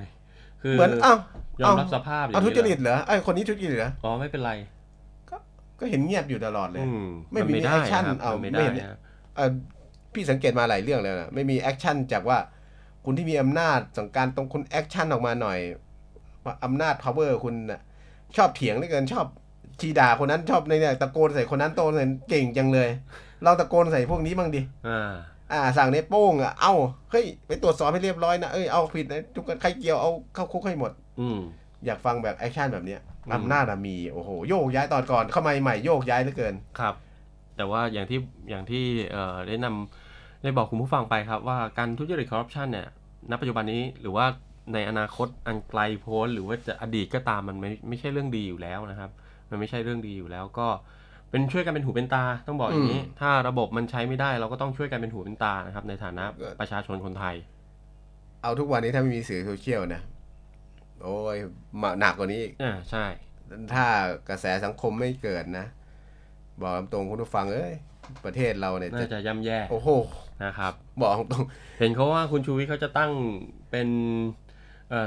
[0.62, 1.14] คือเหมือนเอ้า
[1.62, 4.52] ยอมรับสภาพอย่างเอานี้ทุจริตเหรอไอ้คนนี้ทุจริตเหรออ๋อไม่เป็นไร
[5.80, 8.98] ก็เห็นเงียบอยู่ตลอดเลยอืมไม่นมีได้ action ครับเอานไม่ไม่ได้เห็นนะ
[9.36, 9.50] เออ
[10.14, 12.38] พี่สังเกตมาหลายเรื่องแล้วนะไม่มี action จากว่า
[13.04, 15.58] คุณที่มีอำนาจสั่งการตรงคุณ action ออกมาหน่อย
[16.44, 17.80] ว่าอำนาจ power คุณน่ะ
[18.36, 19.26] ชอบเถียงเหลือเกินชอบ
[19.80, 22.88] ชีด่าคนนั้นชอบในเนี่ยตะโกนใส่คนนั้นโตใส่เก่งจังเลย
[23.42, 25.10] เราตะโกนใส่พวกนี้บ้างดิอ่า
[25.52, 26.74] อ่าสั่งในโป้งอะเอ้า
[27.10, 31.38] เฮ้ยไปตรวจสอบให้เรียบร้อยนะเอ้ยเอาผิดนะทุกคนใครเกี่ยวเอาเข้าคุกให้หมด อืม
[31.86, 36.94] อยากฟังแบบ action แบบเนี้ยอืมอำนาจอะมีโอ้โหโยกย้ายตอนก่อนเข้ามาใหม่โยกย้ายเหลือเกินครับ
[37.56, 38.18] แต่ว่าอย่างที่
[38.50, 42.86] อย่างที่เอ่อได้นำได้บอกคุณผู้ฟังไปครับว่าการทุจริตคอร์รัปชันเนี่ย
[43.30, 44.26] ณปัจจุบันนี้หรือว่า
[44.74, 49.10] ในอนาคตอันไกลโพ้นหรือว่าจะอดีตก็ตามมันไม่ไม่ใช่เรื่องดีอยู่แล้วนะครับ
[49.50, 50.68] มันไม่ใช่เรื่องดีอยู่แล้วก็
[51.30, 57.36] เป็นช่วยกันเป็นหูเป็นตาต้องบอกอย่างนี้อืมถ้าระบบมันใช้ไม่ได้ เราก็ต้องช่วยกันเป็นหูเป็นตานะครับ ในฐานะก็ประชาชนคนไทย
[58.42, 60.02] เอาทุกวันนี้ถ้าไม่มีสื่อโซเชียลนะ
[61.02, 61.36] โอ้ย
[61.80, 63.04] มาหนักกว่านี้อีกอ่าใช่
[63.72, 63.86] ถ้า
[64.28, 65.66] กระแสสังคมไม่เกิดนะ
[66.60, 67.74] บอกตรงๆคุณผู้ฟังเอ้ย
[68.24, 69.88] ประเทศเราเนี่ยน่าจะจะย่ำแย่ โอ้โห
[70.44, 71.44] นะครับ บอกตรง
[71.78, 73.12] เห็นเขาว่าคุณชูวิทย์เขาจะตั้ง
[73.70, 74.47] เป็นเอ่อ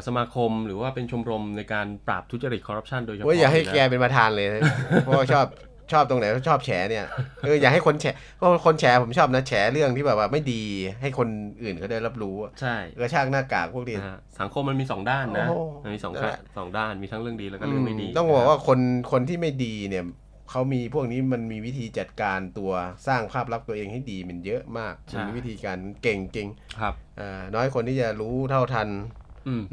[0.08, 4.62] สมาคมหรือว่าเป็นชมรมในการปราบทุจริตคอร์รัปชันโดยเฉๆพาะว่าอย่าให้นะแกเป็นประธานเลยนะ
[5.06, 5.46] เพราะว่าชอบ
[5.92, 7.06] ชอบตรงไหนชอบแฉเนี่ย
[7.44, 8.06] เอออย่าให้คนแฉ
[8.38, 10.64] เพราะคนแฉผมชอบนะแฉเรื่องที่แบบว่าไม่ดี
[11.02, 11.28] ให้คน
[11.64, 18.80] อื่นเขาได้รับรู้อะใช่กระชากหน้ากากพวกนี้นะฮะสังคมมันมีสองด้านนะโอ้โหมันมีสองนั่นแหละสองด้านมีทั้งเรื่องดีแล้วก็เรื่องไม่ดี ต้องบอกว่าคน
[19.12, 20.06] คนที่ไม่ดีเนี่ย
[20.50, 22.72] เขามีพวกนี้มันมีวิธีจัดการตัว
[23.08, 26.48] สร้างภาพลักษณ์ตัวเองให้ดีมันเยอะมากมันมีวิธีการเก่งจริง
[26.80, 29.21] ครับอ่าน้อยคนที่จะรู้เท่าทันอืม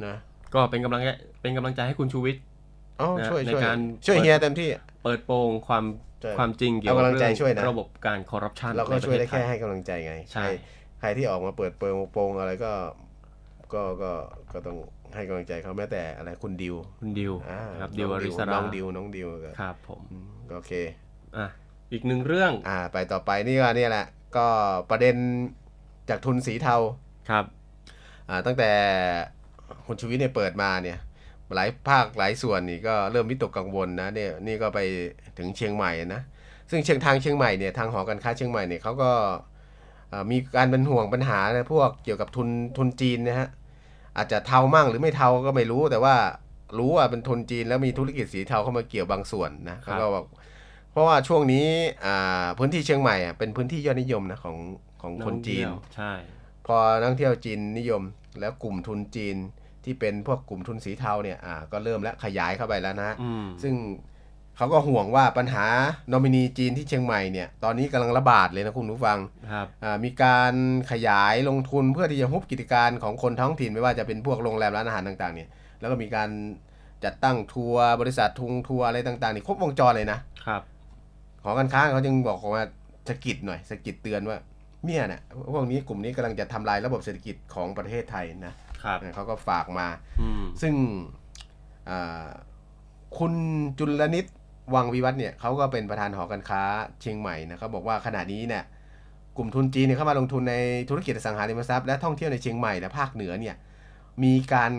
[0.06, 0.16] นะ
[0.54, 1.08] ก็เป็นกำลังใจ
[1.40, 2.42] เป็นกำลังใจให้คุณชูวิทย์
[3.00, 4.68] อ๋อนะช่วยในช่วยการช่วยเปิดเฮียเต็มที่
[5.04, 5.84] เปิดโปงความ
[6.22, 10.48] ใช่ความจริงเกี่ยวเอากับกำลังใจเรื่องช่วยนะระบบการคอร์รัปชันเราก็ในปช่วยระเทได้ศไทแค่ยให้กำลังใจไงใช่ใคร
[11.00, 12.72] ใครที่ออกมาเปิดเปิงโปงอะไรก็
[13.74, 14.12] ก็ก็
[14.52, 14.76] ก็ต้อง
[15.14, 20.72] ให้กำลังใจเขาแม้แต่อะไรคุณดิวคุณดิวอ่าครับดิวน้อองริสราน้องดิวน้องดิวก็ครับผมอืมก็โอเค
[21.36, 21.46] อะ
[21.92, 24.46] อีกหนึ่งเรื่องอ่าไปต่อไปนี่ก็เนี่ยแหละ ก็
[24.90, 25.16] ประเด็น
[26.08, 26.76] จากทุนสีเทา
[27.30, 27.44] ครับ
[28.28, 28.70] อ่าตั้งแต่
[29.86, 30.98] คุณชูวิทย์เนี่ยเปิดมาเนี่ย
[31.54, 34.80] หลายภาคหลายส่วนนี่ก็เริ่มวิตกกังวลนะเนี่ยนี่ก็ไป
[35.38, 36.22] ถึงเชียงใหม่นะ
[36.70, 39.10] ซึ่งเชียงทางเชียงใหม่เนี่ยทางหอการค้าเชียงใหม่เนี่ยเขาก็
[40.12, 43.48] อ่ามีการเป็นห่วงปัญหานะพวกเกี่ยวกับทุนทุนจีนนะฮะ
[44.16, 46.16] อาจจะเทามั่งหรือไม่เทาก็ไม่รู้ แต่ว่า
[46.78, 50.24] รู้ว่าเป็นทุนจีนแล้วมีธุรกิจสีเทาเข้ามาเกี่ยวบางส่วนนะครัเขาบก็บอก
[50.90, 51.66] เพราะว่าช่วงนี้
[52.04, 54.56] อ่าพื้นที่เชียงใหม่อะเป็นพื้นที่ยอดนิยมนะของ
[55.02, 56.12] ของคนจีนองเที่ยวใช่
[56.66, 58.02] พอนักท่องเที่ยวจีนนิยม
[58.40, 59.36] แล้วกลุ่มทุนจีน
[59.88, 63.74] ที่เป็นพวกกลุ่มทุนสีเทาเนี่ยอ่าก็เริ่มแล้วขยายเข้าไปแล้วนะอืมซึ่ง
[64.56, 65.66] เขาก็ห่วงว่าปัญหา
[66.12, 69.18] นอมินีจีนที่เชียงใหม่เนี่ยตอนนี้กำลังระบาดเลยนะคุณผู้ฟัง
[69.52, 70.54] ครับอ่ามีการ
[70.92, 75.48] ขยายลงทุนเพื่อที่จะฮุบกิจการของคนท้องถิ่นไม่ว่าจะเป็นพวกโรงแรมร้านอาหารต่างๆเนี่ย
[75.80, 76.28] แล้วก็มีการ
[77.04, 80.62] จัดตั้งทัวร์บริษัททุงทัวร์อะไรต่างๆนี่ครบวงจรเลยนะครับ
[81.42, 82.64] หอการค้าเขาจึงบอกว่า
[83.08, 84.38] สะกิดหน่อยสะกิดเตือนว่า
[84.86, 85.20] เนี่ยนะ
[85.54, 89.88] พวกนี้กลุ่มนี้กำลังจะทำลายระบบเศรษฐกิจของประเทศไทยนะ ครับเขาก็ฝากมา
[90.20, 90.74] อืมซึ่ง
[91.90, 92.26] อ่า
[93.18, 93.32] คุณ
[93.78, 94.26] จุลนิต
[94.74, 96.62] วังวิวัฒน์เนี่ยเขาก็เป็นประธานหอการค้า
[97.00, 98.64] เชียงใหม่นะเขาบอกว่าขณะนี้เนี่ย
[99.36, 100.54] กลุ่มทุนจีนเนี่ยเข้ามาลงทุนใน
[100.88, 103.56] ธุรกิจอสังหาริมทรัพย์และท่องเที่ยวในเชียงใหม่และภาคเหนือเนี่ย
[104.24, 104.72] มีการ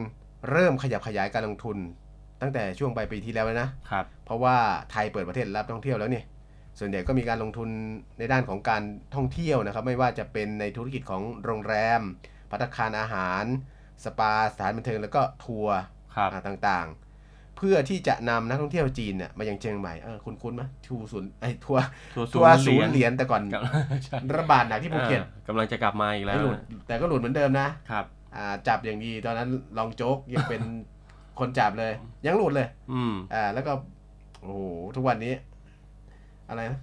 [0.49, 1.77] เริ่มขยับขยายการลงทุน
[2.41, 4.55] ตั้งแต่ช่วงปลายปีที่แล้วนะครับเพราะว่า
[4.91, 6.25] ไทยเปิดประเทศรับท่องเที่ยวแล้วเนี่ย
[6.79, 7.69] ส่วนใหญ่ก็มีการลงทุน
[8.19, 8.83] ในด้านของการ
[9.15, 12.01] ท่องเที่ยวนะครับ ไม่ว่าจะเป็นในธุรกิจของโรงแรม
[12.49, 13.43] พัตตาคารอาหาร
[14.03, 15.77] สปาสถานบันเทิงแล้วก็ทัวร์
[16.15, 21.83] ครับอ่าต่างๆ เพื่อที่จะนำนักท่องเที่ยวจีนเนี่ยมายังเชียงใหม่เออคุณคุ้นๆไหมทัวร์ศูนย์ไอ้ทัวร์
[22.15, 23.61] ทัวร์ทัวร์ศูศูนนย์ย์เหเหรีรียยญญแต่ก่อนกับ
[24.05, 30.61] ใช่ระบาดหนักที่ภูเก็ตอ่ากำลังจะกลับมาอีกแล้วไม่หลุดนะแต่ก็หลุดเหมือนเดิมนะครับอ่าจับอย่างดีตอนนั้นรองโจ๊กยังเป็น
[31.39, 31.93] คนจับเลย
[32.25, 33.71] ยังหลุดเลย อืมอ่า แล้วก็
[34.41, 34.61] โอ้โห
[34.95, 35.33] ทุกวันนี้
[36.49, 36.79] อะไรนะ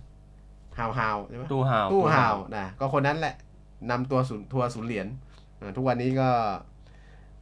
[0.78, 3.34] ฮาวฮาวใช่ไหมตู้ห่าวตู้ฮาวนะก็คนนั้นแหละ
[3.90, 5.06] นำตัวศูนย์ทัวร์ศูนย์เหรียญ
[5.60, 6.28] อ่าทุกวันนี้ก็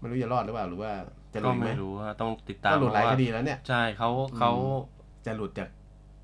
[0.08, 0.92] ไม่รู้จะรอดหรือเปล่าหรือว่า
[1.34, 4.50] จะหก็ลุดไหมไม่รู้ว่าต้องติดตามก็หลุดหลายเพคระว่ดีแล้วเนี่ย ใช่เขาเขา
[5.26, 5.68] จะหลุดจาก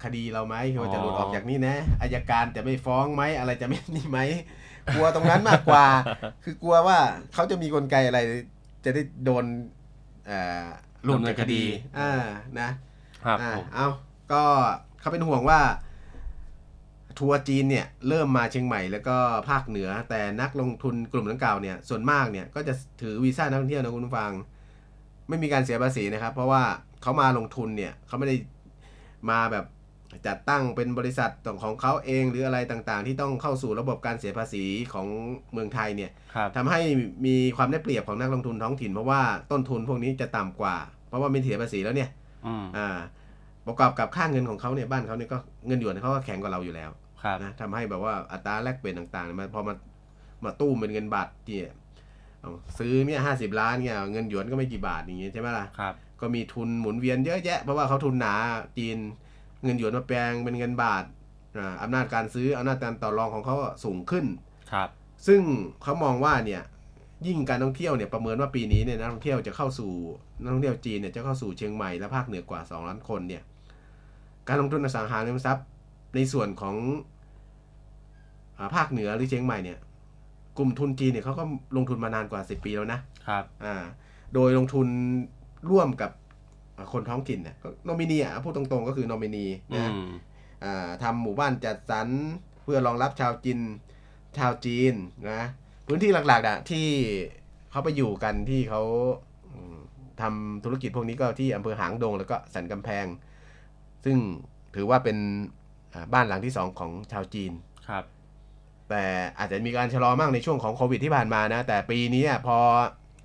[0.05, 4.19] คดีเราไหมคือว่าจะหลุดอ๋อออกจากนี่นะอายการจะไม่ฟ้องไหมอะไรจะไม่นี่ไหม
[4.95, 5.87] กลัวตรงนั้นมากกว่า
[6.45, 6.99] คือกลัวว่า
[7.35, 8.19] เขาจะมีกลไกอะไร
[8.85, 9.45] จะได้โดน
[10.27, 10.67] เอ่อ
[11.05, 11.63] หลุดจากคดี
[11.99, 12.13] อ่า
[12.61, 12.69] นะ
[13.25, 13.87] ครับอ่าผม เอา
[14.33, 14.43] ก็
[15.01, 15.61] เขาเป็นห่วงว่า
[17.19, 19.17] ทัวร์จีนเนี่ยเริ่มมาเชียงใหม่แล้วก็
[19.49, 24.33] ภาคเหนือ แต่นักลงทุนกลุ่มดังกล่าวเนี่ยส่วนมากเนี่ยก็จะถือวีซ่านักท่องเที่ยวนะคุณผู้ฟัง
[25.29, 26.63] ไม่มีการเสียภาษีนะครับ เพราะว่า
[27.03, 28.37] เขามาลงทุนเนี่ยเขาไม่ได้
[29.31, 29.67] มาแบบ
[30.27, 31.31] จัดตั้งเป็นบริษัท
[31.63, 35.07] ของเขาเองหรืออะไรต่างๆ ที่ต้องเข้าสู่ระบบการเสียภาษีของ
[35.53, 36.81] เมืองไทยเนี่ยครับทำให้
[37.27, 39.21] มีความได้เปรียบของนักลงทุนท้องถิ่น เพราะว่า
[39.51, 40.77] ต้นทุนพวกนี้จะต่ำกว่า
[41.09, 42.11] เพราะว่าไม่เสียภาษีแล้วเนี่ย
[42.47, 42.99] อืมอ่า
[43.67, 46.91] ประกอบกับค่าเงินของเขาเนี่ยบ้านเขาเนี่ยก็เงินหยวนเขาก็แข็งกว่าเราอยู่แล้ว
[47.23, 49.75] ครับนะทำให้แบบว่าอัตราแลกเปลี่ยนต่างๆเนี่ยมันพอมา
[50.45, 51.59] มาตู้มเป็นเงินบาทที่
[52.41, 58.35] เอาซื้อเนี่ยห้าสิบล้านเนี่ยเงินหยวนก็ไม่กี่บาทอย่างเงี้ยใช่ไหมล่ะครับก็มีทุนหมุนเวียนเยอะแยะเพราะว่าเขาทุนหนา
[58.79, 58.97] จีน
[59.65, 61.05] เงินหยวนมาแปลงเป็นเงินบาท
[61.59, 64.27] อ่าอำนาจการซื้ออำนาจการต่อรองของเขาอะสูงขึ้น
[64.73, 64.89] ครับ
[65.27, 65.41] ซึ่ง
[65.83, 66.63] เขามองว่าเนี่ย
[67.27, 69.93] ยิ่งการท่องเที่ยวเนี่ยประเมินว่าปีนี้เนี่ยนักท่องเที่ยวจะเข้าสู่
[70.43, 73.43] นักท่องเที่ยวจีนเนี่ยจะเข้าสู่เชียงใหม่และภาคเหนือกว่า2ล้านคนเนี่ย
[74.51, 75.67] การลงทุนอสังหาริมทรัพย์
[76.15, 76.77] ในส่วนของ
[78.59, 79.79] อาภาคเหนือหรือเชียงใหม่เนี่ย
[80.59, 81.45] กลุ่มทุนจีนเนี่ยเขาก็
[81.77, 83.75] ลงทุนมานานกว่า 10 ปีแล้วนะครับอ่า
[84.35, 84.87] โดยลงทุน
[85.71, 86.11] ร่วมกับ
[86.77, 90.11] อ่าคนท้องถิ่นเนี่ยก็โนมินีอะพูดตรงๆก็คือโนมินีอืนะม
[90.65, 92.09] อ่าทำหมู่บ้านจัดสรร
[92.63, 93.61] เพื่อรองรับชาวจีน
[94.39, 94.95] ชาวจีน
[95.31, 95.43] นะ
[95.87, 96.87] พื้นที่หลักๆอะที่
[97.71, 98.83] เขาไปอยู่กันที่เขา
[99.53, 99.77] อืม
[100.21, 103.07] ทำธุรกิจพวกนี้ก็ที่อำเภอหางดงแล้วก็สันกำแพง
[104.05, 104.17] ซึ่ง
[104.75, 105.17] ถือว่าเป็น
[105.95, 107.53] อ่าบ้านหลังที่สองของชาวจีน
[107.89, 108.05] ครับ
[108.91, 109.05] แต่
[109.39, 112.57] อาจจะมีการชะลอมากในช่วงของโควิดที่ผ่านมานะ แต่ปีนี้อะพอ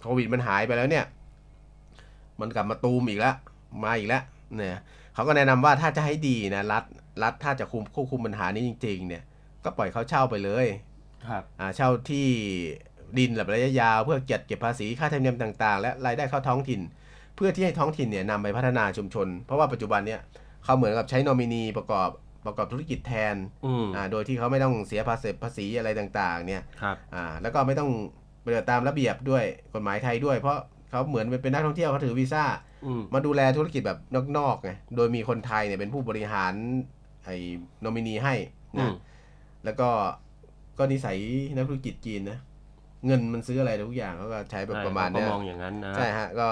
[0.04, 1.06] โควิดมันหายไปแล้วเนี่ย
[2.40, 3.36] มันกลับมาตูมอีกแล้ว
[3.84, 4.24] มาอีกแล้ว
[4.56, 4.80] เนี่ย
[5.14, 6.84] เขาก็แนะนำว่าถ้าจะให้ดีนะรัฐ
[7.24, 9.24] รัฐถ้าจะคุมควบคุมปัญหานี้จริง ๆ เนี่ย
[9.64, 10.66] ก็ปล่อยเขาเช่าไปเลย
[11.30, 12.28] ครับอ่าเช่าที่
[13.18, 16.82] ดินแบบระยะยาวเพื่อจัดเก็บภาษีค่าธรรมเนียมต่าง ๆ และรายได้เข้าท้องถิ่น
[17.36, 20.22] เพื่อที่ให้ท้องถิ่นเนี่ยนำไปพัฒนาชุมชน เพราะว่าปัจจุบันเนี่ย
[20.66, 22.10] เขาเหมือนกับใช้นอมินีประกอบ
[22.46, 27.90] ประกอบธุรกิจแทนอืมอ่าโดยที่เขาไม่ต้องเสียภาษีภาษีอะไรต่างๆ เนี่ยครับอ่าแล้วก็ไม่ต้อง
[28.44, 30.58] ปฏิบัติตามระเบียบด้วยกฎหมายไทยด้วย เพราะ
[30.90, 32.44] เขาเหมือนเป็นนักท่องเที่ยวเขาถือวีซ่า
[32.86, 34.00] อืมมาดูแลธุรกิจแบบ
[34.38, 36.54] นอกๆไงโดยมีคนไทยเนี่ยเป็นผู้บริหาร
[37.26, 37.36] ไอ้
[37.84, 38.34] นอมินีให้
[38.76, 38.94] อืนะม
[39.66, 39.90] แล้วก็
[40.78, 41.18] ก็นิสัย
[41.56, 42.40] นักธุรกิจจีนนะ
[43.06, 46.48] เงินมันซื้ออะไรทุกอย่างเขาก็ใช้แบบประมาณใช่เนี้เขยก็มองอย่างนั้นนะใช่ฮะก็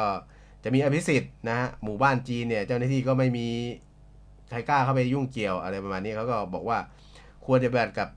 [0.63, 3.47] จะมีอภิสิทธิ์นะฮะหมู่บ้านจีนเนี่ยเจ้าหน้าที่ก็ไม่มี
[4.53, 6.77] ใครกล้าเข้าไปยุ่งเกี่ยวอะไรประมาณนี้เขาก็บอกว่า
[7.45, 8.09] ควรจะแบบกับ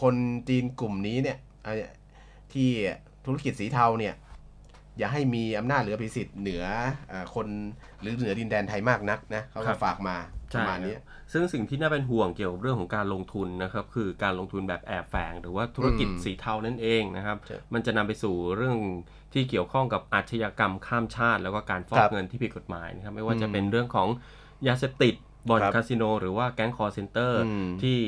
[0.00, 0.14] คน
[0.48, 1.74] จีนกลุ่มนี้เนี่ยอ่า
[2.52, 2.68] ที่
[3.24, 4.14] ธุรกิจสีเทาเนี่ย
[4.98, 6.64] อย่าให้มีอำนาจหรืออภิสิทธิ์เหนือ
[7.10, 7.46] อาคน
[8.00, 10.16] หรือเหนือดินแดนไทยมากนักนะเขาครัก็บฝากมา
[10.52, 10.94] ปใช่ระมาณนี้
[11.32, 18.78] ซึ่งสิ่งที่น่าเป็นห่วงเกี่ยวกับเรื่องของการลงทุนนะครับคือการลงทุนแบบแอบแฝงหรือว่าธุรกิจอืมสีเทานั่นเองนะครับใช่มันจะนำไปสู่เรื่อง
[19.32, 24.08] ที่เกี่ยวข้องกับอาชญากรรมข้ามชาติ แล้วก็การฟอคกรับเงินที่ผิดกฎหมายนะครับไม่ว่าจะอืมเป็นเรื่องของ
[24.68, 25.14] ยาเสพติด
[25.48, 27.98] บ่อนครับคาสิโนหรือว่าแก๊งคอร์เซนเตอร์อืมที่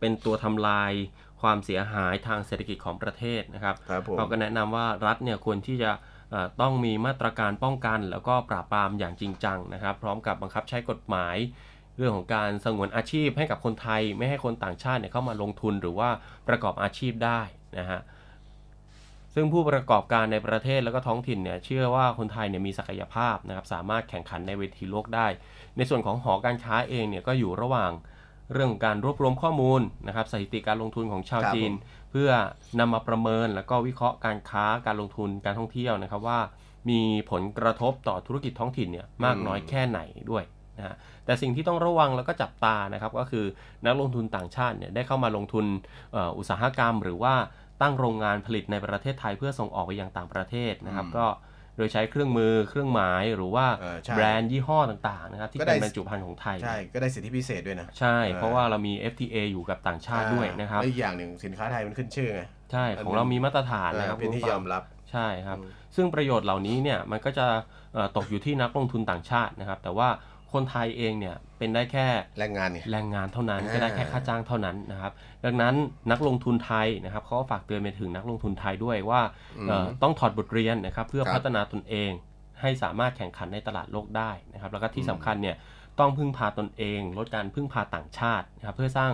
[0.00, 0.92] เป็นตัวทำลาย
[1.40, 5.90] ความเสียหายทางเศรษฐกิจของประเทศนะครับครับผมเราก็แนะนำว่ารัฐเนี่ยควรที่จะ
[6.30, 11.36] เอ่อต้องมีมาตรการป้องกัน แล้วก็ปราบปรามอย่างจริงจังนะครับ พร้อมกับบังคับใช้กฎหมาย
[11.98, 16.10] เรื่องของการสงวนอาชีพให้กับคนไทย ไม่ให้คนต่างชาติเนี่ยเข้ามาลงทุนหรือว่า
[16.48, 17.40] ประกอบอาชีพได้
[17.78, 18.00] นะฮะ
[19.34, 25.26] ซึ่งผู้ประกอบการในประเทศแล้วก็ท้องถิ่นเนี่ยเชื่อว่าคนไทยเนี่ยมีศักยภาพนะครับสามารถแข่งขันในเวทีโลกได้
[25.76, 27.92] ในส่วนของหอการค้าเองเนี่ยก็อยู่ระหว่าง
[28.52, 32.30] เรื่องของการรวบรวมข้อมูลนะครับสถิติการลงทุนของชาวครับจีนผมเพื่อ
[32.80, 36.40] นำมาประเมินแล้วก็วิเคราะห์การค้าการลงทุนการท่องเที่ยวนะครับว่า
[36.90, 40.44] มีผลกระทบต่อธุรกิจท้องถิ่นเนี่ยมากน้อยแค่ไหนด้วย
[40.78, 43.44] นะฮะแต่สิ่งที่ต้องระวังแล้วก็จับตานะครับก็คือ
[43.84, 45.66] นักลงทุนต่างชาติเนี่ยได้เข้ามาลงทุน
[46.12, 47.34] เอ่ออุตสาหกรรม หรือว่า
[47.82, 51.26] ตั้งโรงงานผลิตในประเทศไทยเพื่อส่งออกไปยังต่างประเทศนะครับอืมก็
[51.76, 67.46] โดยใช้เครื่องมือเครื่องหมายหรือว่าเออใช่แบรนด์ยี่ห้อต่างๆนะครับที่ก็ได้เป็นบรรจุภัณฑ์ของไทยใช่ก็ได้สิทธิพิเศษด้วยนะใช่เออเพราะว่าเรามี FTA อยู่กับต่างชาติด้วยนะครับและอีกอย่างหนึ่งสินค้าไทยมันขึ้นชื่อไงใช่ของเรามีมาตรฐานนะครับเป็นที่คุณผู้ยฟัองมรับใช่ครับอืมซึ่งประโยชน์เหล่านี้เนี่ยมันก็จะ
[67.94, 70.08] เอ่อตกอยู่ที่นักลงทุนต่างชาตินะครับ แต่ว่า
[70.52, 72.06] คนไทยเองเนี่ยเป็นได้แค่
[72.38, 75.12] แรงงานไงแรงงานเท่านั้นอ่าก็ได้แค่ค่าจ้างเท่านั้นนะครับ
[75.44, 75.74] ดังนั้น
[76.10, 79.20] นักลงทุนไทยนะครับเขาก็ฝากเตือนไปถึงนักลงทุนไทยด้วยว่า
[79.68, 82.10] เอ่อต้องถอดบทเรียนนะครับ เพื่อครับพัฒนาตนเอง
[82.60, 85.56] ให้สามารถแข่งขันในตลาดโลกได้นะครับ แล้วก็ที่สำคัญเนี่ย
[85.98, 89.12] ต้องพึ่งพาตนเอง ลดการพึ่งพาต่างชาตินะครับเพื่อสร้าง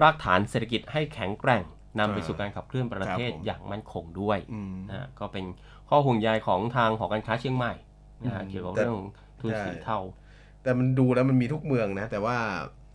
[0.00, 1.64] รากฐานเศรษฐกิจให้แข็งแกร่ง
[1.98, 5.44] นำไปสู่การขับเคลื่อนประเทศครับผมอย่างมั่นคงด้วยอืมนะฮะก็เป็น
[5.88, 7.74] ข้อห่วงใยของทางหอการค้าเชียงใหม่
[8.24, 8.96] นะฮะอืมเกี่ยวกับแต่เรื่อง
[9.40, 9.98] ทุนใช่สีเทา
[10.62, 12.36] แต่มันดูแล้วมันมีทุกเมืองนะ แต่ว่า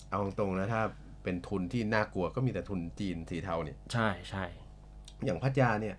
[0.09, 0.81] เอาตรงๆนะถ้า
[1.23, 4.45] เป็นทุนที่น่ากลัวก็มีแต่ทุนจีนสีเทาเนี่ยใช่ใช่
[5.25, 5.95] อย่างพัทยาเนี่ย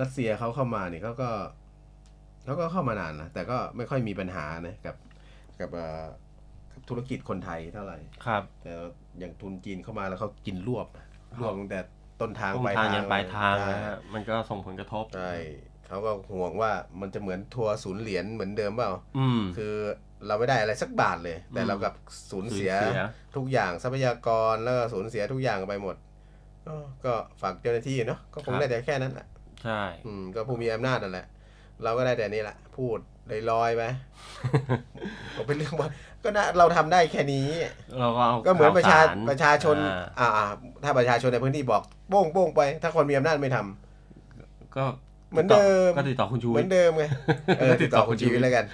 [0.00, 1.30] รัสเซียเขาเข้ามาเนี่ยเขาก็
[2.44, 4.96] เขาก็เข้ามานานนะแต่ก็ไม่ค่อยมีปัญหานะกับ
[5.60, 6.04] กับเอ่อ
[6.72, 8.72] กับธุรกิจคนไทยเท่าไหร่ครับ แต่
[9.18, 10.86] อย่างทุนจีนเข้ามาแล้วเขากินรวบ
[11.40, 11.80] รวบตั้งแต่
[12.20, 15.32] ต้นทางต้นปลายทางทางยันปลายทางใช่นะฮะมันก็ส่งผลกระทบใช่
[15.86, 19.74] เขาก็ห่วงว่ามันจะเหมือนทัวร์ศูนย์เหรียญเหมือนเดิมเปล่าอืมคือ
[20.26, 21.94] เราไม่ได้อะไรสักบาทเลย แต่อืมเรากับ
[22.30, 23.02] สูญเสียสูญเสีย
[23.36, 25.96] ทุกอย่างทรัพยากรแล้วก็สูญเสียทุกอย่างไปหมด
[26.66, 29.26] ก็ก็ฝากเจ้าหน้าที่เนาะก็คงได้แต่แค่นั้นแหละ
[29.64, 31.26] ใช่อืมก็ผู้มีอำนาจนั่นแหละ
[31.82, 32.98] เราก็ได้แต่นี่แหละ พูด
[33.50, 33.82] ลอยๆไป
[35.36, 35.88] ก็เป็นเรื่องว่า
[36.24, 37.46] ก็น่าเราทำได้แค่นี้
[38.00, 39.76] เราก็เอาก็เหมือนประชาข่วสประชาชน
[40.18, 40.54] อ่าอ่าอ่า
[40.84, 44.84] ถ้าประชาชนในพื้นที่บอกโป้งโป้งไป ถ้าคนมีอำนาจไม่ทำก็
[45.30, 47.04] เหมือนเดิมก็ติดต่อคุณชูเหวิมืทอนย์เดิมไง
[47.58, 48.64] เออติติดดต่ต่ออคุคุณณชีชีวิวิตตแล้วกัน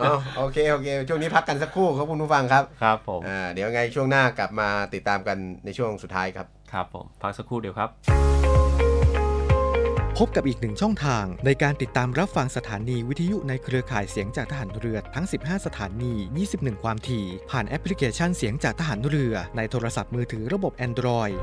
[0.00, 7.88] อ๋อโอเคโอเค ช่วงนี้พักกันสักครู่ครับคุณผู้ฟังครับครับผมอ่าเดี๋ยวไงช่วงหน้ากลับมาติดตามกันในช่วงสุดท้ายครับครับผมพักสักครู่เดียวครับ
[10.18, 16.12] พบกับอีกหนึ่งช่องทางในการติดตามรับฟังสถานีวิทยุในเครือข่ายเสียงจากทหารเรือทั้ง 15 สถานี
[16.48, 21.36] 21 ความถี่ ผ่านแอปพลิเคชันเสียงจากทหารเรือในโทรศัพท์มือถือระบบ Android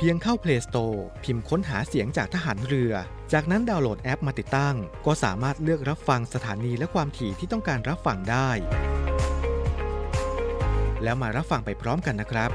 [0.00, 2.92] เพียงเข้า Play Store พิมพ์ค้นหาเสียงจากทหารเรือ
[3.32, 8.50] จากนั้นดาวน์โหลดแอปมาติดตั้ง ก็สามารถเลือกรับฟังสถานีและความถี่ที่ต้องการรับฟังได้
[11.02, 12.50] แล้วมารับฟังไปพร้อมกันนะครับ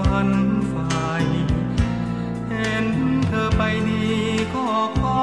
[0.00, 0.30] ฝัน
[0.68, 0.84] ใฝ่
[2.48, 2.86] เห็น
[3.26, 4.04] เธอไปดี
[4.54, 4.66] ก็
[4.98, 5.18] ขอ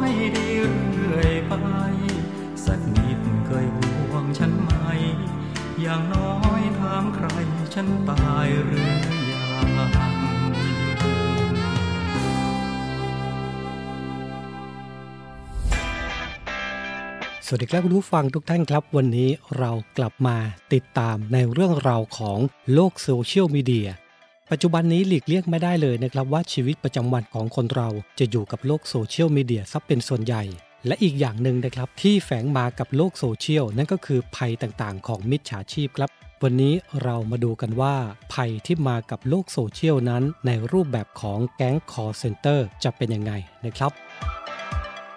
[0.00, 1.52] ให้ดีเรื่อยไป
[2.64, 4.72] สักนิดเคยห่วงฉันไหม
[5.80, 7.26] อย่างน้อยถามใคร
[7.74, 8.90] ฉันตายหรือ
[9.30, 9.70] ยัง
[17.46, 20.36] สวัสดีครับคุณผู้ฟังทุกท่านครับ วันนี้เรากลับมา
[20.72, 22.38] ติดตามในเรื่องราวของ
[22.74, 23.88] โลกโซเชียลมีเดีย
[24.50, 27.88] ปัจจุบันนี้หลีกเลี่ยงไม่ได้เลยนะครับว่าชีวิตประจำวันของคนเรา
[28.18, 30.42] จะอยู่กับโลกโซเชียลมีเดียซะเป็นส่วนใหญ่
[30.86, 36.10] และอีกอย่างหนึ่งนะครับที่แฝงมากับโลกโซเชียลนั่นก็คือภัยต่างๆ ของมิจฉาชีพครับ
[36.42, 37.94] วันนี้เรามาดูกันว่า
[38.34, 43.32] ภัยที่มากับโลกโซเชียลนั้น ในรูปแบบของแก๊งคอลเซ็นเตอร์จะเป็นยังไง
[43.64, 43.92] นะครับ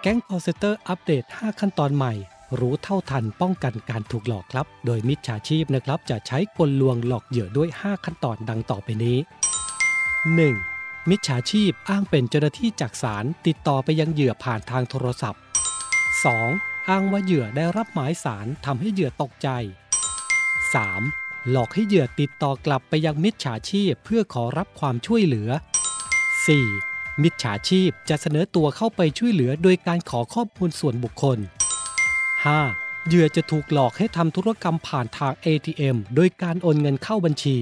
[0.00, 2.14] แก๊ง call center อัปเดต 5 ขั้นตอนใหม่
[2.58, 9.18] รู้เท่าทันป้องกันการถูกหลอกครับ โดยมิจฉาชีพนะครับจะใช้กลลวงหลอกเหยื่อด้วย 5 ขั้นตอนดังต่อไปนี้
[10.54, 11.10] 1.
[11.10, 15.40] มิจฉาชีพอ้างเป็นเจ้าหน้าที่จากศาลติดต่อไปยังเหยื่อผ่านทางโทรศัพท์
[16.34, 16.88] 2.
[16.88, 19.48] อ้างว่าเหยื่อได้รับหมายสารทำให้เหยื่อตกใจ
[20.72, 21.50] 3.
[21.50, 25.50] หลอกให้เหยื่อติดต่อกลับไปยังมิจฉาชีพเพื่อขอรับความช่วยเหลือ
[26.56, 27.22] 4.
[27.22, 31.40] มิจฉาชีพจะเสนอตัวเข้าไปช่วยเหลือโดยการขอข้อมูลส่วนบุคคล
[32.46, 33.06] 5.
[33.06, 37.56] เหยื่อจะถูกหลอกให้ทำธุรกรรมผ่านทาง ATM โดยการโอนเงินเข้าบัญชี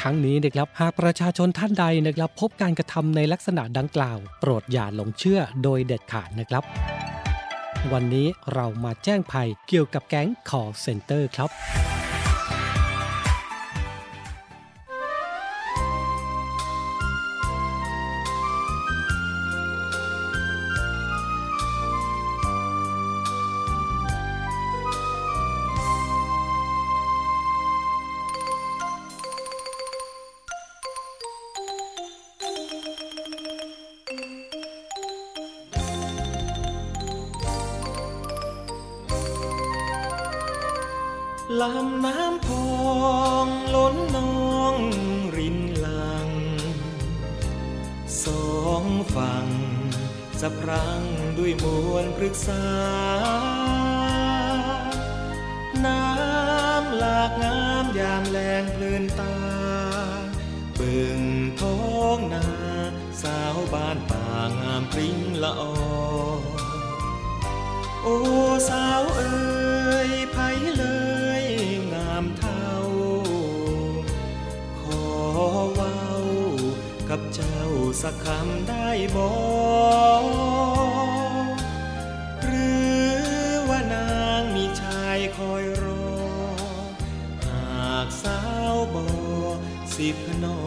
[0.00, 6.64] ทั้งนี้นะครับหากประชาชนท่านใดนะครับพบการกระทำในลักษณะดังกล่าว โปรดอย่าหลงเชื่อโดยเด็ดขาดนะครับ
[7.92, 11.50] วันนี้เรามาแจ้งภัยเกี่ยวกับแก๊งขอเซ็นเตอร์ครับ
[41.62, 42.66] ลำน้ำพอ
[43.44, 44.76] งล้นนอง
[45.36, 46.30] รินลัง
[48.24, 48.84] สอง
[49.14, 49.48] ฝั่ง
[50.40, 51.02] สะพรัง
[51.38, 52.64] ด้วยมวลปรึกษา
[55.86, 59.36] น้ำหลากงามยามแลงเพลินตา
[60.74, 61.20] เบิ่ง
[61.60, 61.78] ท้อ
[62.16, 62.46] งนา
[63.22, 64.24] สาวบ้านป่า
[64.60, 65.74] งามปริ้งละออ
[68.02, 68.16] โอ้
[68.68, 69.36] สาวเอ๋
[70.08, 70.38] ยไผ
[70.76, 71.07] เลย
[77.10, 77.60] กับเจ้า
[78.02, 79.32] สักคำได้บอ
[80.22, 80.24] ก
[82.42, 82.70] หรื
[83.10, 83.18] อ
[83.68, 86.08] ว่านางมีชายคอยรอ
[87.46, 88.40] หากสา
[88.72, 89.06] วบอ
[89.94, 90.58] สิพนอ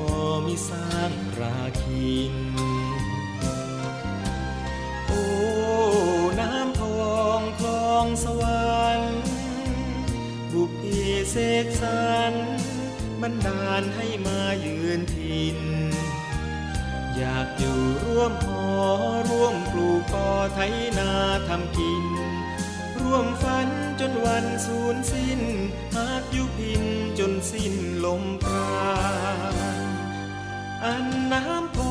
[0.48, 2.36] มีสร้างราคิน
[20.12, 20.60] พอไถ
[20.98, 21.12] นา
[21.48, 22.06] ทำกิน
[23.02, 25.42] ร่วมฝันจนวันสูญสิ้น
[25.96, 26.84] หากยุพิน
[27.20, 28.72] จนสิ้นลมปรา
[29.84, 29.86] ณ
[30.86, 31.78] อันน้ำพ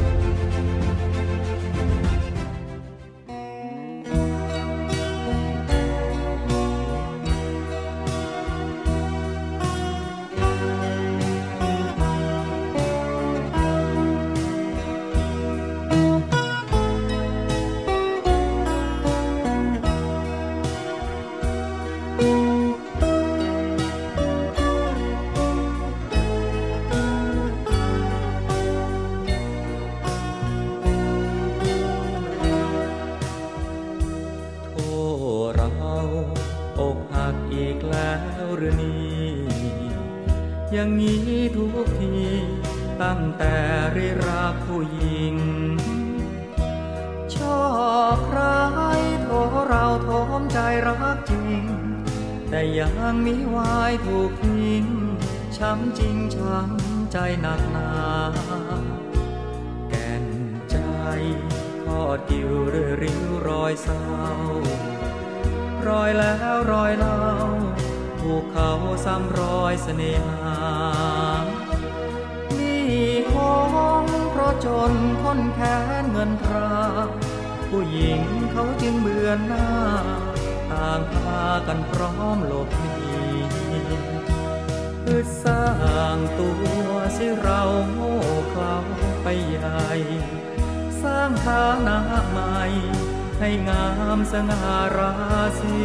[93.81, 95.13] ามสง่ารา
[95.59, 95.81] ศี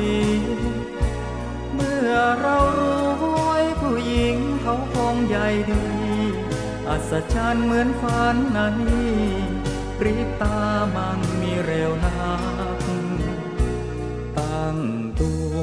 [1.75, 2.83] เมื่อเราร
[3.49, 5.87] วยผู้หญิงเขาคงใหญ่ดี
[6.89, 8.77] อัศจรรย์เหมือนฝันนั้น
[9.99, 10.59] ปรีบตา
[10.97, 12.35] มันมีเร็วนั
[12.81, 12.83] ก
[14.39, 14.77] ตั้ง
[15.21, 15.57] ตัว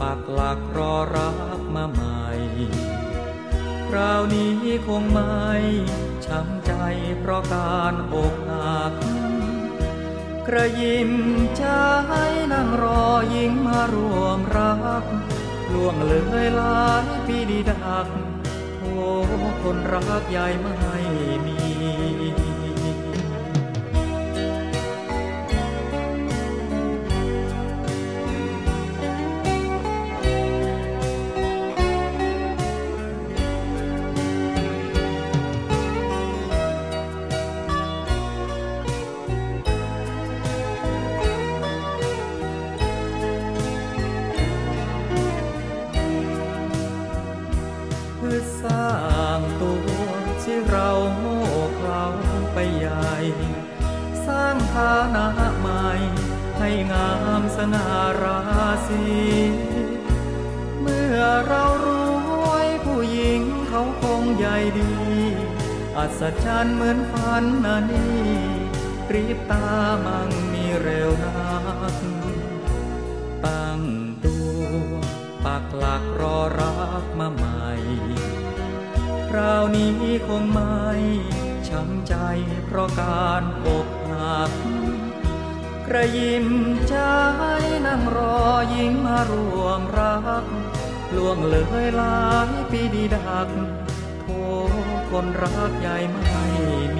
[0.00, 2.28] ปักหลักรอรักมาใหม่
[3.88, 4.56] คราวนี้
[4.86, 5.48] คงไม่
[6.26, 6.72] ช้ำใจ
[7.18, 8.94] เพราะการอกหัก
[10.48, 11.12] กระยิม
[11.56, 11.64] ใจ
[12.52, 15.04] นั่งรอหญิงมารวมรัก
[15.72, 16.12] ล่วงเล
[16.46, 18.06] ยหลายปีดีดัก
[18.78, 18.92] โอ้
[19.62, 55.86] คนรักใหญ่ไม่างฐานะใหม่
[56.58, 57.88] ให้งามสง่า
[58.22, 58.40] รา
[58.88, 59.04] ศี
[60.80, 61.88] เมื่อเราร
[62.46, 64.92] วยผู้หญิงเขาคงใหญ่ดี
[65.96, 68.22] อัศจรรย์เหมือนฝันนันนี่
[69.08, 69.66] ปรีบตา
[70.06, 71.30] มั่งมีเร็วนั
[71.92, 71.94] ก
[73.44, 73.80] ตั้ง
[74.24, 74.62] ตัว
[75.44, 77.70] ปักหลักรอรักมาใหม่
[79.28, 79.94] คราวนี้
[80.28, 80.88] คงไม่
[81.68, 82.14] ช้ำใจ
[82.66, 83.86] เพราะการอก
[84.48, 84.50] ก
[85.86, 86.46] กระยิม
[86.88, 86.96] ใจ
[87.86, 88.36] นั่งรอ
[88.74, 90.44] ยิ่งมารวมรัก
[91.16, 93.48] ล่วงเลยหลายปีดีดัก
[94.20, 94.26] โท
[95.10, 96.44] คนรักใหญ่ไม่
[96.96, 96.98] ม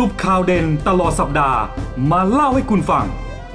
[0.00, 1.60] รุปข่าวเด่นตลอดสัปดาห์
[2.10, 3.06] มาเล่าให้คุณฟัง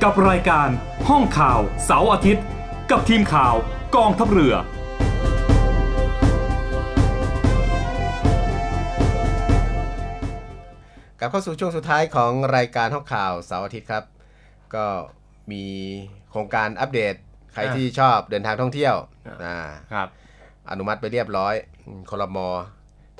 [0.03, 0.67] กับรายการ
[1.09, 2.45] ห้องข่าวเสาร์อาทิตย์
[2.91, 3.53] กับทีมข่าว
[3.95, 4.55] กองทัพเรือ
[11.19, 14.03] กลับเข้าสู่ช่วงสุดท้ายของรายการห้องข่าวเสาร์อาทิตย์ครับ
[14.75, 14.85] ก็
[15.51, 15.63] มี
[16.31, 17.15] โครงการอัปเดต
[17.53, 18.95] ใครอ่าที่ชอบเดินทางท่องเที่ยว
[19.27, 19.57] อ่าอ่า
[19.93, 20.07] ครับ
[20.69, 21.53] อนุมัติไปเรียบร้อย
[21.85, 22.37] อืมคลม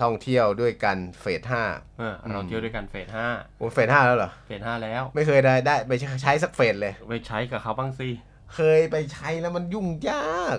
[0.02, 1.64] ท่องเที่ยวด้วยกันเฟสห้า
[2.00, 3.28] เออเราเที่ยวด้วยกันเฟสห้า
[3.58, 5.92] โอ้เฟสห้าแล้วเหรอ เฟสห้าแล้ว ไม่เคยได้ได้ไป
[6.24, 8.10] ใช้สักเฟสเลย ไปใช้กับเขาบ้างสิ
[8.56, 10.58] เคยไปใช้แล้วมันยุ่งยาก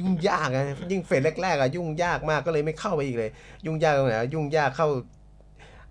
[0.00, 3.30] ยุ่งยากอะยิ่งเฟสแรกๆอะยุ่งยากมากก็เลยไม่เข้าไปอีกเลย
[3.66, 4.88] ยุ่งยากตรงไหนอะยุ่งยากเข้า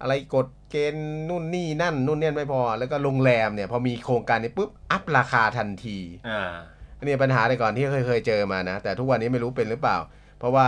[0.02, 5.98] อะไรกฎเกณฑ์นู่นนี่นั่นนู่นเนี่ยไม่พอ แล้วก็โรงแรมเนี่ยพอมีโครงการนี้ปุ๊บอัพราคาทันที
[6.30, 6.52] อ่า
[6.98, 9.98] อันนี้ปัญหาแต่ก่อนที่เคยเคยเจอมานะ แต่ทุกวันนี้ไม่รู้เป็นหรือเปล่า
[10.40, 10.68] เพราะว่า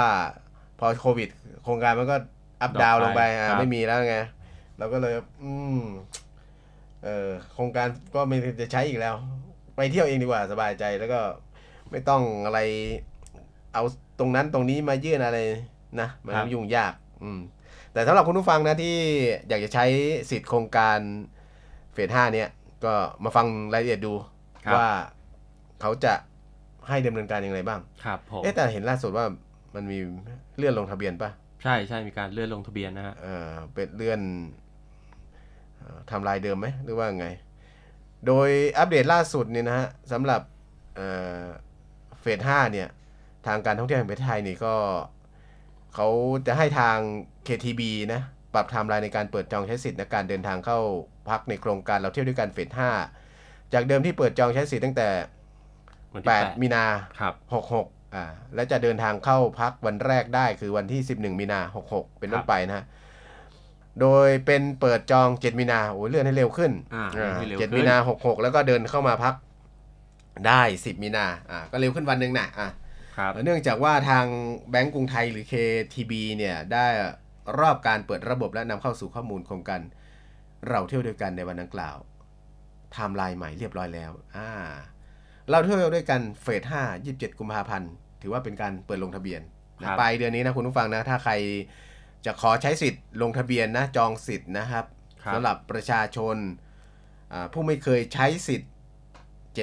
[0.80, 1.30] พอโควิด
[1.66, 2.16] โครงการมันก็
[2.61, 4.18] อัพดาวลงไปอะไม่มีแล้วไง
[4.78, 5.82] เราก็เลย อืม
[7.03, 9.13] เออโครงการก็ไม่ได้จะใช้อีกแล้ว
[9.76, 11.20] ไปเที่ยวเองดีกว่าสบายใจแล้วก็
[11.91, 12.59] ไม่ต้องอะไร
[13.74, 13.84] เอา
[14.20, 15.39] ตรงนั้นตรงนี้มายื่นอะไร
[16.01, 16.93] นะมันครับยุ่งยาก
[17.24, 17.39] อืม
[17.93, 18.95] แต่สำหรับคุณผู้ฟังนะที่
[19.47, 19.86] อยากจะใช้
[20.32, 20.99] สิทธิ์โครงการ
[21.93, 22.49] เฟสห้าเนี่ย
[22.86, 22.93] ก็
[23.24, 24.13] มาฟังรายละเอียดดู
[24.66, 24.88] ครับว่า
[25.82, 26.13] เขาจะ
[26.88, 29.26] ให้ดำเนินการอย่างไรบ้าง ครับผมเอ๊ะแต่เห็นล่าสุดว่า
[29.76, 29.97] มันมี
[30.57, 31.30] เลื่อนลงทะเบียนปะ
[31.64, 34.22] ใช่ใช่มีการเลื่อนลงทะเบียนนะฮะเออเป็นเลื่อน
[35.78, 37.28] เอ่อทำลายเดิมไหมหรือว่าไง
[38.28, 40.41] โดยอัปเดตล่าสุดเนี่ยนะฮะสำหรับ
[40.95, 41.10] เอ่
[41.41, 41.43] อ
[42.22, 42.88] เฟสห้าเนี่ย
[43.47, 44.76] ทางการท่องเที่ยวแห่งประเทศไทยนี่ก็
[45.95, 46.08] เขา
[46.47, 46.97] จะให้ทาง
[47.47, 47.82] KTB
[48.14, 48.22] นะ
[48.53, 50.80] ปรับไทม์ไลน์ในการเปิดจองใช้สิทธิ์ในการเดินทางเข้า
[51.30, 52.91] พักในโครงการเราเที่ยวด้วยกันเฟสห้า
[53.74, 55.10] จากเดิมที่เปิดจองใช้สิทธิ์ตั้งแต่
[56.14, 56.86] วันที่แปด8มีนา
[57.20, 57.34] ครับ
[57.72, 61.59] 66 อ่าและจะเดินทางเข้าพักวันแรกได้คือวันที่ 11 มีนา
[61.91, 62.86] 66 เป็นต้ครับนะฮะ
[64.01, 69.36] โดยเป็นเปิดจอง 7 มีนาโอ้ยเลื่อนให้เร็วขึ้นอ่าอ่าให้เร็วเจ็ดขึ้นมีนา66 แล้วก็เดินเข้ามาพัก
[70.47, 72.70] ได้ 10 มีนาอ่าก็เร็วขึ้นวันหนึ่งนะอ่า
[73.18, 74.26] ครับเนื่องจากว่าทาง
[74.70, 76.86] แบงก์กรุงไทยหรือ KTB เนี่ยได้
[77.59, 79.82] รอบการเปิดระบบและนำเข้าสู่ข้อมูลโครงการ
[80.70, 84.49] เราเที่ยวด้วยกันในวันดังกล่าวไทม์ไลน์ใหม่เรียบร้อยแล้วอ่า
[85.49, 87.91] เราเที่ยวด้วยกันเฟส5 27 กุมภาพันธ์
[88.22, 89.41] ถือว่าเป็นการเปิดลงทะเบียน
[89.86, 91.34] นะครับปลายเดือนนี้นะคุณผู้ฟังนะ ถ้าใคร
[92.26, 94.86] จะขอใช้สิทธิ์ลงทะเบียนนะจองสิทธิ์นะครับ
[95.24, 96.36] ครับสำหรับประชาชน
[97.34, 98.72] อ่าผู้ไม่เคยใช้สิทธิ์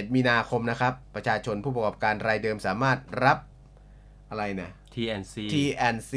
[0.00, 3.38] 7 มีนาคมนะครับ ประชาชนผู้ประกอบการรายเดิมสามารถรับ
[4.30, 6.12] อะไรเนี่ย TNC TNC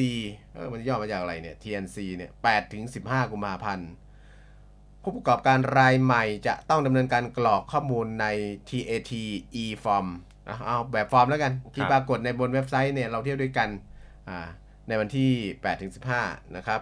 [0.54, 3.90] เออมันย่อมาจากอะไรเนี่ย TNC เนี่ย8ถึง15 กุมภาพันธ์
[5.04, 8.26] ผู้ประกอบการรายใหม่จะต้องดำเนินการกรอกข้อมูลใน
[8.70, 9.12] TAT
[9.64, 10.25] e-form นะ
[10.66, 13.70] เอาแบบฟอร์มแล้วกัน ที่ครับปรากฏในบนเว็บไซต์เนี่ยเราเที่ยวด้วยกัน
[14.30, 14.40] อ่า
[14.88, 15.92] ในวันที่8ถึง
[16.22, 16.82] 15 นะครับ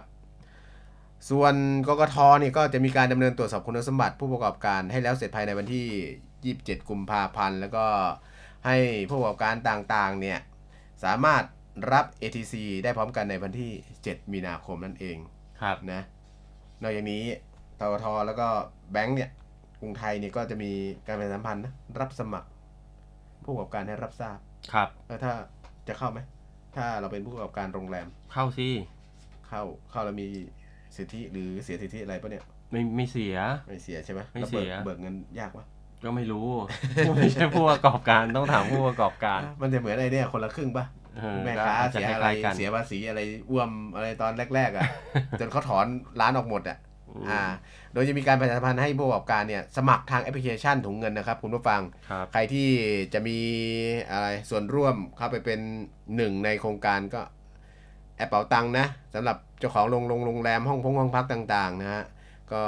[1.30, 1.54] ส่วน
[1.88, 7.86] กกทเนี่ยก็จะมีการดำเนินตรวจสอบคุณสมบัติผู้ประกอบการให้แล้วเสร็จภายในวันที่ 27 กุมภาพันธ์ แล้วก็
[8.66, 8.76] ให้
[9.08, 10.38] ผู้ประกอบการต่างๆเนี่ย
[11.04, 11.42] สามารถ
[11.92, 12.54] รับ ATC
[12.84, 15.16] ได้พร้อมกันในวันที่ 7 มีนาคมนั่นเอง
[15.62, 16.02] ครับนะ
[16.82, 17.22] นอกจากนี้
[17.78, 18.48] ทททแล้วก็
[18.92, 19.30] แบงก์เนี่ย
[19.80, 20.70] กรุงไทยเนี่ยก็จะมี
[21.06, 22.48] การประชาสัมพันธ์นะรับสมัคร
[23.44, 24.38] ผู้ประกอบการให้รับทราบ
[24.72, 25.32] ครับ แล้วถ้า
[25.88, 26.18] จะเข้าไหม
[26.76, 28.68] ถ้าเราเป็นผู้ประกอบการโรงแรม เข้าสิ
[29.48, 30.26] เข้าเข้าแล้วมี
[30.96, 33.36] สิทธิหรือเสียสิทธิอะไรปะเนี่ย ไม่ไม่เสีย
[33.68, 35.66] ไม่เสียใช่ไหมไม่แล้วเบิกเสีย เบิกเงินยากวะ
[36.04, 36.48] ก็ไม่รู้
[37.16, 40.84] ไม่ใช่ผู้ประกอบการต้องถามผู้ประกอบการ มันจะเหมือนไอ้เนี่ยคนละครึ่งปะ
[41.16, 43.20] เออแม่ก็ค้าอาจจะเสียคอะไรล้ายๆกันเสียภาษีอะไร
[43.50, 44.86] อ้วมอะไรตอนแรกๆอะ
[45.40, 45.86] จนเขาถอน
[46.20, 46.78] ร้านออกหมดอะม
[47.30, 47.42] อ่า
[47.92, 52.68] โดยจะมีการประชาสัมพันธ์ให้ผู้ประกอบการเนี่ยสมัครทางแอปพลิเคชันถุงเงินนะครับ คุณผู้ฟังครับใครที่
[53.14, 53.38] จะมี
[54.10, 55.60] อะไรส่วนร่วมเข้าไปเป็น
[56.16, 57.20] หนึ่งในโครงการก็
[58.16, 62.04] แอปเป๋าตังค์นะสำหรับเจ้าของโรงโรงโรงแรมห้องพงห้องพักต่างๆนะฮะ
[62.52, 62.62] ก็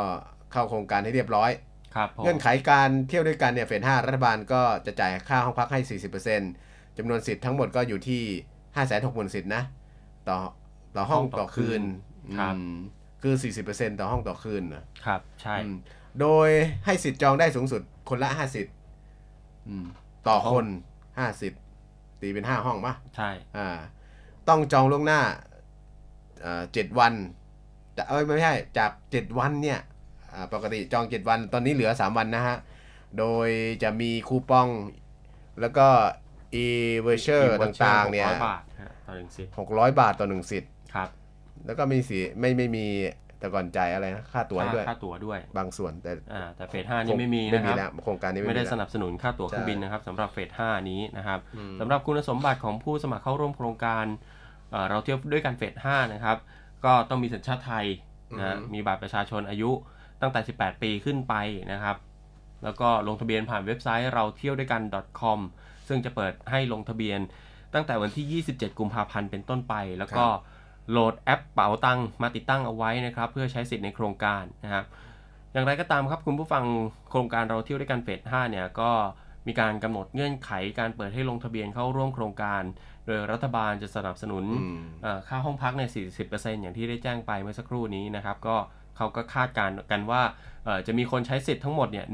[0.52, 1.50] เข้าโครงการให้เรียบร้อย
[1.94, 5.80] ครับผมเงื่อนไขการเที่ยวด้วยกันเนี่ยเฟส5รัฐบาลก็จะจ่ายค่าห้องพักให้
[6.38, 8.22] 40%จำนวนสิทธิ์ทั้งหมดก็อยู่ที่
[8.76, 9.62] 5 6 0 0 0 0สิทธิ์นะ
[10.28, 10.38] ต่อ
[10.96, 11.82] ต่อห้องต่อคืน
[12.30, 12.74] อืม
[13.22, 13.34] คือ
[13.66, 15.76] 40%ต่อห้องต่อคืนนะครับ ใช่อืม
[16.20, 16.48] โดย
[16.84, 18.74] ให้สิทธิ์จองได้สูงสุดคนละ5สิทธิ์
[19.68, 19.86] อืม
[20.28, 20.66] ต่อคน
[21.04, 21.62] 5สิทธิ์
[22.20, 23.68] ตีเป็น5ห้องปะใช่อ่า
[24.48, 25.20] ต้องจองล่วงหน้า
[26.44, 27.12] อ่าเจ็ดวัน
[27.96, 29.80] จะเอ้ยไม่ใช่ จากเจ็ดวันเนี่ย
[30.32, 32.56] อ่าปกติจองเจ็ดวัน ตอนนี้เหลือสามวันนะฮะ
[33.18, 33.48] โดย
[33.82, 34.68] จะมีคูปอง
[35.60, 35.86] แล้วก็
[36.64, 36.66] e
[37.06, 40.75] v o u c h e r ต่างๆ เนี่ยหกร้อบาทฮะต่อหนึ่งสิทธิ์หกร้อยบาทต่อหนึ่งสิทธิ์ครับ
[41.66, 42.86] แล้วก็มีสีไม่ไม่มี
[43.38, 54.04] แต่ก่อนจ่ายอะไรนะค่าตั๋วค่าด้วยค่าตั๋วด้วย บางส่วนแต่อ่าแต่เฟสห้านี่ไม่มีไม่นะคมีรับแล้วโครงการนี้ไม่ไม่มีได้แล้วสนับสนุนค่าตั๋วเครื่องใช่บินนะครับสำหรับเฟส5นี้นะครับอืมสำหรับคุณสมบัติของผู้สมัครเข้าร่วมโครงการ
[54.70, 56.36] เอ่อเราเที่ยวด้วยกันเฟส5นะครับ
[56.84, 57.86] ก็ต้องมีสัญชาติไทย
[58.38, 59.70] นะมีบัตรประชาชนอายุ
[60.20, 61.34] ตั้งแต่ 18 ปีขึ้นไป
[61.72, 61.96] นะครับ
[62.64, 64.82] แล้วก็ลงทะเบียนผ่านเว็บไซต์เราเที่ยวด้วยกัน
[65.20, 65.38] .com
[65.88, 67.20] ซึ่งจะเปิดให้ลงทะเบียน
[67.74, 70.26] ตั้งแต่วันที่ 27 กุมภาพันธ์เป็นต้นไป แล้วก็
[70.90, 74.84] โหลดแอปเป๋าตังมาติดตั้งเอาไว้นะครับเพื่อใช้สิทธิ์ในโครงการนะครับ
[75.52, 76.64] อย่างไรก็ตามครับคุณผู้ฟัง
[77.10, 78.90] โครงการเราเที่ยวด้วยกันเฟส5เนี่ยก็
[79.46, 82.62] มีการกำหนดเงื่อนไขการเปิดให้ลงทะเบียนเข้าร่วมโครงการ
[83.06, 85.82] โดยรัฐบาลจะสนับสนุนอืมเอ่อค่าห้องพักใน
[86.22, 88.56] 40%อย่างที่ได้แจ้งไปเมื่อสักครู่นี้นะครับก็
[88.96, 90.22] เขาก็คาดการณ์กันว่า
[90.64, 92.06] เอ่อจะมีคนใช้สิทธิ์ทั้งหมดเนี่ย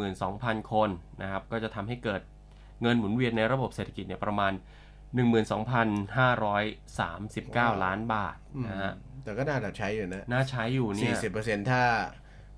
[0.00, 0.88] 112,000 คน
[1.22, 2.20] นะครับก็จะทำให้เกิด
[2.82, 4.52] เงินหมุนเวียนในระบบเศรษฐกิจเนี่ยประมาณ
[5.14, 8.36] 12,539 ล้านบาท
[8.66, 8.92] นะฮะ
[9.24, 11.82] แต่ก็น่าจะใช้อยู่นะ น่าใช้อยู่เนี่สี่ยสิบเปอร์เซ็นต์ถ้า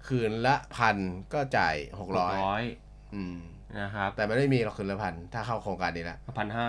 [0.08, 0.96] คืนละพัน
[1.32, 2.28] ก็จ่ายหกร้อ
[2.60, 3.36] ย600อืม
[3.80, 6.68] นะครับ แต่มันไม่มีหรอกคืนละพัน ถ้าเข้าโครงการนี้ละพันห้า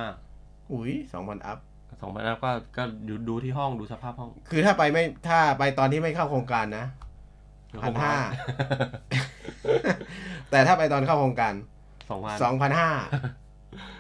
[0.74, 1.58] อุ้ยสองพันอัพ
[2.02, 6.86] สองพันก็ก็ดูดูที่ห้องดูสภาพห้อง คือถ้าไปไม่ถ้าไปตอนที่ไม่เข้าโครงการนะ
[7.84, 8.16] พันห้า
[10.52, 11.54] แต่ถ้าไปตอนเข้าโครงการ
[12.10, 12.90] สองพันสองพันห้า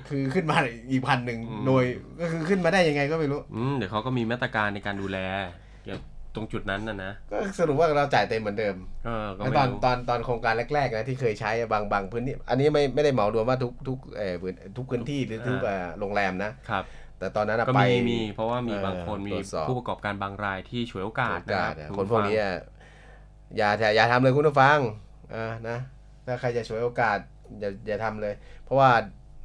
[0.09, 0.57] คือขึ้นมา
[0.91, 1.83] อีกพันหนึ่งอืมโดย
[2.21, 5.17] ก็คือขึ้นมาได้ยังไงก็ไม่รู้อืมเดี๋ยวเขาก็มีมาตรการในการดูแล
[5.83, 5.99] เกี่ยว
[6.35, 16.83] ตรงจุดนั้นนะนะก็สรุปว่าเราจ่ายเต็มเหมือนเดิมเออก็แล้วไม่ตอนรู้ตอนตอนโครงการแรกๆนะที่เคยใช้อะบางบางพื้นที่อันนี้ไม่ไม่ได้เหมารวมว่าทุกทุกเออพื้นทุกพื้นที่หรือทุกเอ่อโรงแรมนะ ครับ
[17.19, 22.55] แต่ตอนนั้นอะก็ไป มีมีเพราะว่ามีเออบางคนมีตรวจสอบ ผู้ประกอบการบางรายที่ฉวยโอกาสโอนะกาครัสบอะณคนผู้พวกฟังนี้อะ
[23.57, 24.77] อย่าอย่าอย่าทำเลยคุณผู้ฟัง
[25.35, 25.77] อ่านะ
[26.25, 27.17] ถ้าใครจะฉวยโอกาส
[27.59, 28.89] อย่าอย่าทำเลย เพราะว่า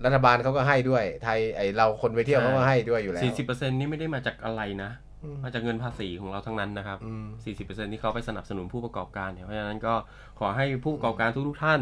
[0.04, 4.90] รัฐบาลเขาก็ให้ด้วย ไทยไอเราคนไปเที่ยวเขาก็ให้ด้วยอยู่แล้วสี่สิบเปอร์เซ็นต์นี่ไม่ได้มาจากอะไรนะ
[5.24, 9.94] อืมมาจากเงินภาษีของเราทั้งนั้นนะครับอืมสี่สิบเปอร์เซ็นต์ที่เขาไปสนับสนุนผู้ประกอบการเนี่ยเพราะฉะนั้นก็
[10.38, 11.80] ขอให้ผู้ประกอบการทุกๆท่าน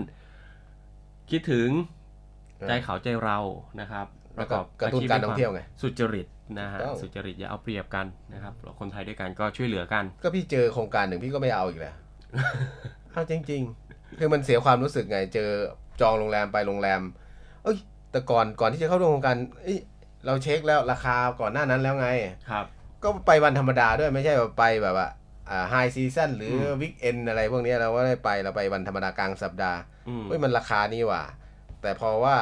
[1.30, 1.68] คิดถึง
[2.68, 3.38] ใจเขาใจเรา
[3.80, 4.06] นะครับ
[4.36, 6.26] แล้วก็กระตุ้นการท่องเที่ยวไงสุจริต
[6.60, 11.94] นะฮะถูกต้องสุจริตอย่าเอาเปรียบกันนะครับเราคนไทยด้วยกันก็ช่วยเหลือกัน ก็พี่เจอโครงการหนึ่งพี่ก็ไม่เอาอีกแล้ว
[13.12, 15.50] เอาจริง ๆ คือมันเสียความรู้สึกไง เจอ
[16.00, 17.00] จองโรงแรมไปโรงแรม
[17.64, 17.76] เอ้ย
[18.10, 19.78] แต่ก่อนก่อนที่จะเข้าร่วมโครงการเอ้ย
[20.26, 22.08] เราเช็คแล้วราคาก่อนหน้านั้นแล้วไง
[22.50, 22.64] ครับ
[23.02, 25.08] ก็ไปวันธรรมดาด้วยไม่ใช่แบบไปแบบว่า
[25.50, 31.22] อ่า high season หรืออืม weekend อะไรพวกเนี้ยเราก็ได้ไปเราไปวันธรรมดากลางสัปดาห์อืม เฮ้ยมันราคานี้ว่ะ
[31.82, 32.36] แต่พอว่า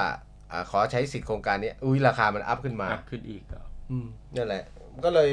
[0.51, 3.61] อาขอใช้สิทธิ์โครงการนี้อุ้ยราคามัน up ขึ้นมา up ขึ้นอีกก็
[4.37, 4.65] นั่นแหละ
[5.05, 5.31] ก็เลย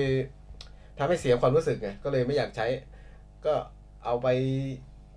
[0.97, 2.67] ทำให้เสียความรู้สึกไงก็เลยไม่อยากใช้
[3.45, 3.53] ก็
[4.05, 4.27] เอาไป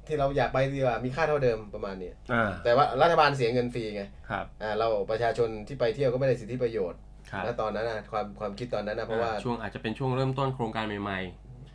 [0.06, 7.00] ที่เราอยากไปดีกว่ามีค่าเท่าเดิมประมาณนี้อ่าแต่ว่ารัฐบาลเสียเงินฟรีไงครับอ่าเราประชาชนที่ไปเที่ยวก็ไม่ได้สิทธิประโยชน์
[7.30, 11.20] ครับณตอนนั้นนะความความคิดตอนนั้นนะเพราะว่าอ่ช่วงอาจจะเป็นช่วงเริ่มต้นโครงการใหม่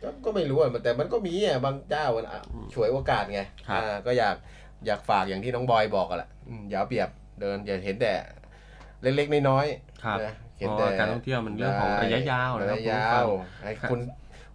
[0.02, 2.40] ก็ก็ไม่รู้อะแต่มันก็มีอะบางเจ้ามันอะ
[2.74, 4.36] ฉวยโอกาสไงครับอ่าก็อยาก
[4.86, 7.08] อยากฝากอย่างที่น้องบอยบอกอะแหละอืมอย่าเอาเปรียบ
[7.40, 8.12] เดินอย่าเห็นแต่
[9.02, 14.00] เล็กๆน้อยๆครับๆนะเพราะว่าการท่องเที่ยวมันเรื่องของระยะยาวนะระครับยะยาคุณผู้ฟัวงให้คุณ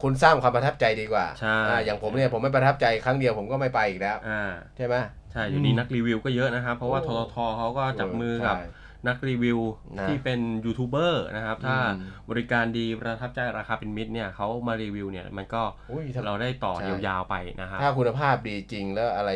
[0.02, 4.44] คุณสร้างความประทับใจดีกว่าใช่อ่าอย่างผมเนี่ยผมไม่ประทับใจครั้งเดียวผมก็ไม่ไปอีกแล้วอ่า
[4.78, 4.96] ใช่ไหม
[5.32, 8.68] ใช่อยู่นี้นักรีวิวก็เยอะนะครับ เพราะว่าทโอ้ททเขาก็จับมือกับใช่
[9.08, 9.60] นักรีวิว
[10.00, 19.32] นะที่เป็นยูทูบเบอร์นะครับ ถ้าอืมบริการดีประทับใจราคาเป็นมิตรเนี่ยเขามารีวิวเนี่ยมันก็อุ้ยถ้าเราได้ต่อใช่ยาวๆไปนะครับ ถ้าคุณภาพดีจริงแล้วอะไร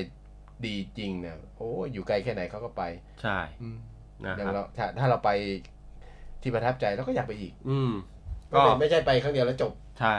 [0.65, 2.83] ดีจริงเนี่ยโอ้ยอยู่ไกลแค่ไหนเขาก็ไป
[3.21, 3.77] ใช่อืม
[4.25, 5.29] นะอย่าคงรับเราถ้าถ้าเราไป
[6.41, 7.91] ที่ประทับใจเราก็อยากไปอีก อืม
[8.53, 10.13] ก็ก็ไม่ใช่ไปครั้งเดียวแล้วจบ ใช่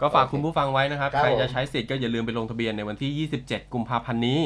[0.00, 4.40] ก็ฝากคุณผู้ฟังไว้นะครับครับใครผมจะใช้สิทธิ์ก็อย่าลืมไปลงทะเบียนในวันที่ 27 กุมภาพันธ์นี้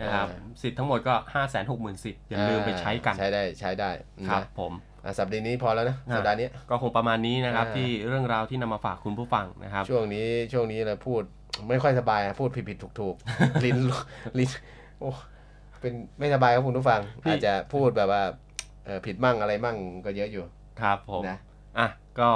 [0.00, 3.90] นะครับอ่าสิทธิ์ทั้งหมดก็ 5 6 0 0 0 0สิทธิ์อย่าลืมไปใช้กัน ใช้ได้ใช้ได้
[4.28, 4.72] ครับนะผม
[5.04, 11.22] อะสัปดาห์นี้พอแล้วนะอ่าสัปดาห์นี้ก็คงประมาณนี้นะครับอ่าที่เรื่องราวที่นำมาฝากคุณผู้ฟังนะครับ ช่วงนี้ช่วงนี้เราพูด
[11.68, 13.78] ไม่ค่อยสบายอะพูดผิดผิดถูกถูกๆลิ้น
[14.38, 14.48] ลิ้น
[15.00, 15.10] โอ้
[15.80, 18.22] เป็นไม่สบายครับคุณผู้ฟังพี่อาจจะพูดแบบว่า
[18.84, 20.44] เอ่อผิดมั่งอะไรมั่งก็เยอะอยู่
[20.80, 21.38] ครับผมนะ
[21.78, 21.88] อะ
[22.20, 22.30] ก็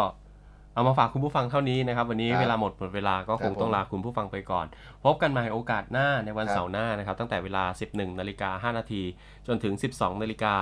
[0.81, 4.67] เอามาฝากคุณผู้ฟังเท่านี้นะครับ วันนี้ครับเวลาหมดหมดเวลาก็คงครับผมต้องลาคุณผู้ฟังไปก่อน
[5.05, 9.03] พบกันใหม่โอกาสหน้าในวันครับเสาร์หน้านะครับ ตั้งแต่เวลา 11นาฬิกา5นาที
[9.47, 10.55] จนถึง 12นาฬิกา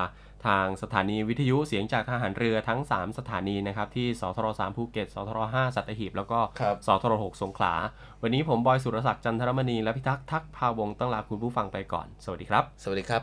[0.46, 7.74] ทางสถานีวิทยุเสียงจากทหารเรือทั้ง 3 สถานีนะครับ ที่สทร3ภูเก็ตสทร5สัตหีบ แล้วก็ครับสทร6สงขลา
[8.22, 13.22] วันนี้ผมบอยสุรศักดิ์จันทรมณีและพิทักษ์ทักษ์พาวงศ์ต้องลาคุณผู้ฟังไปก่อน สวัสดีครับ สวัสดีครับ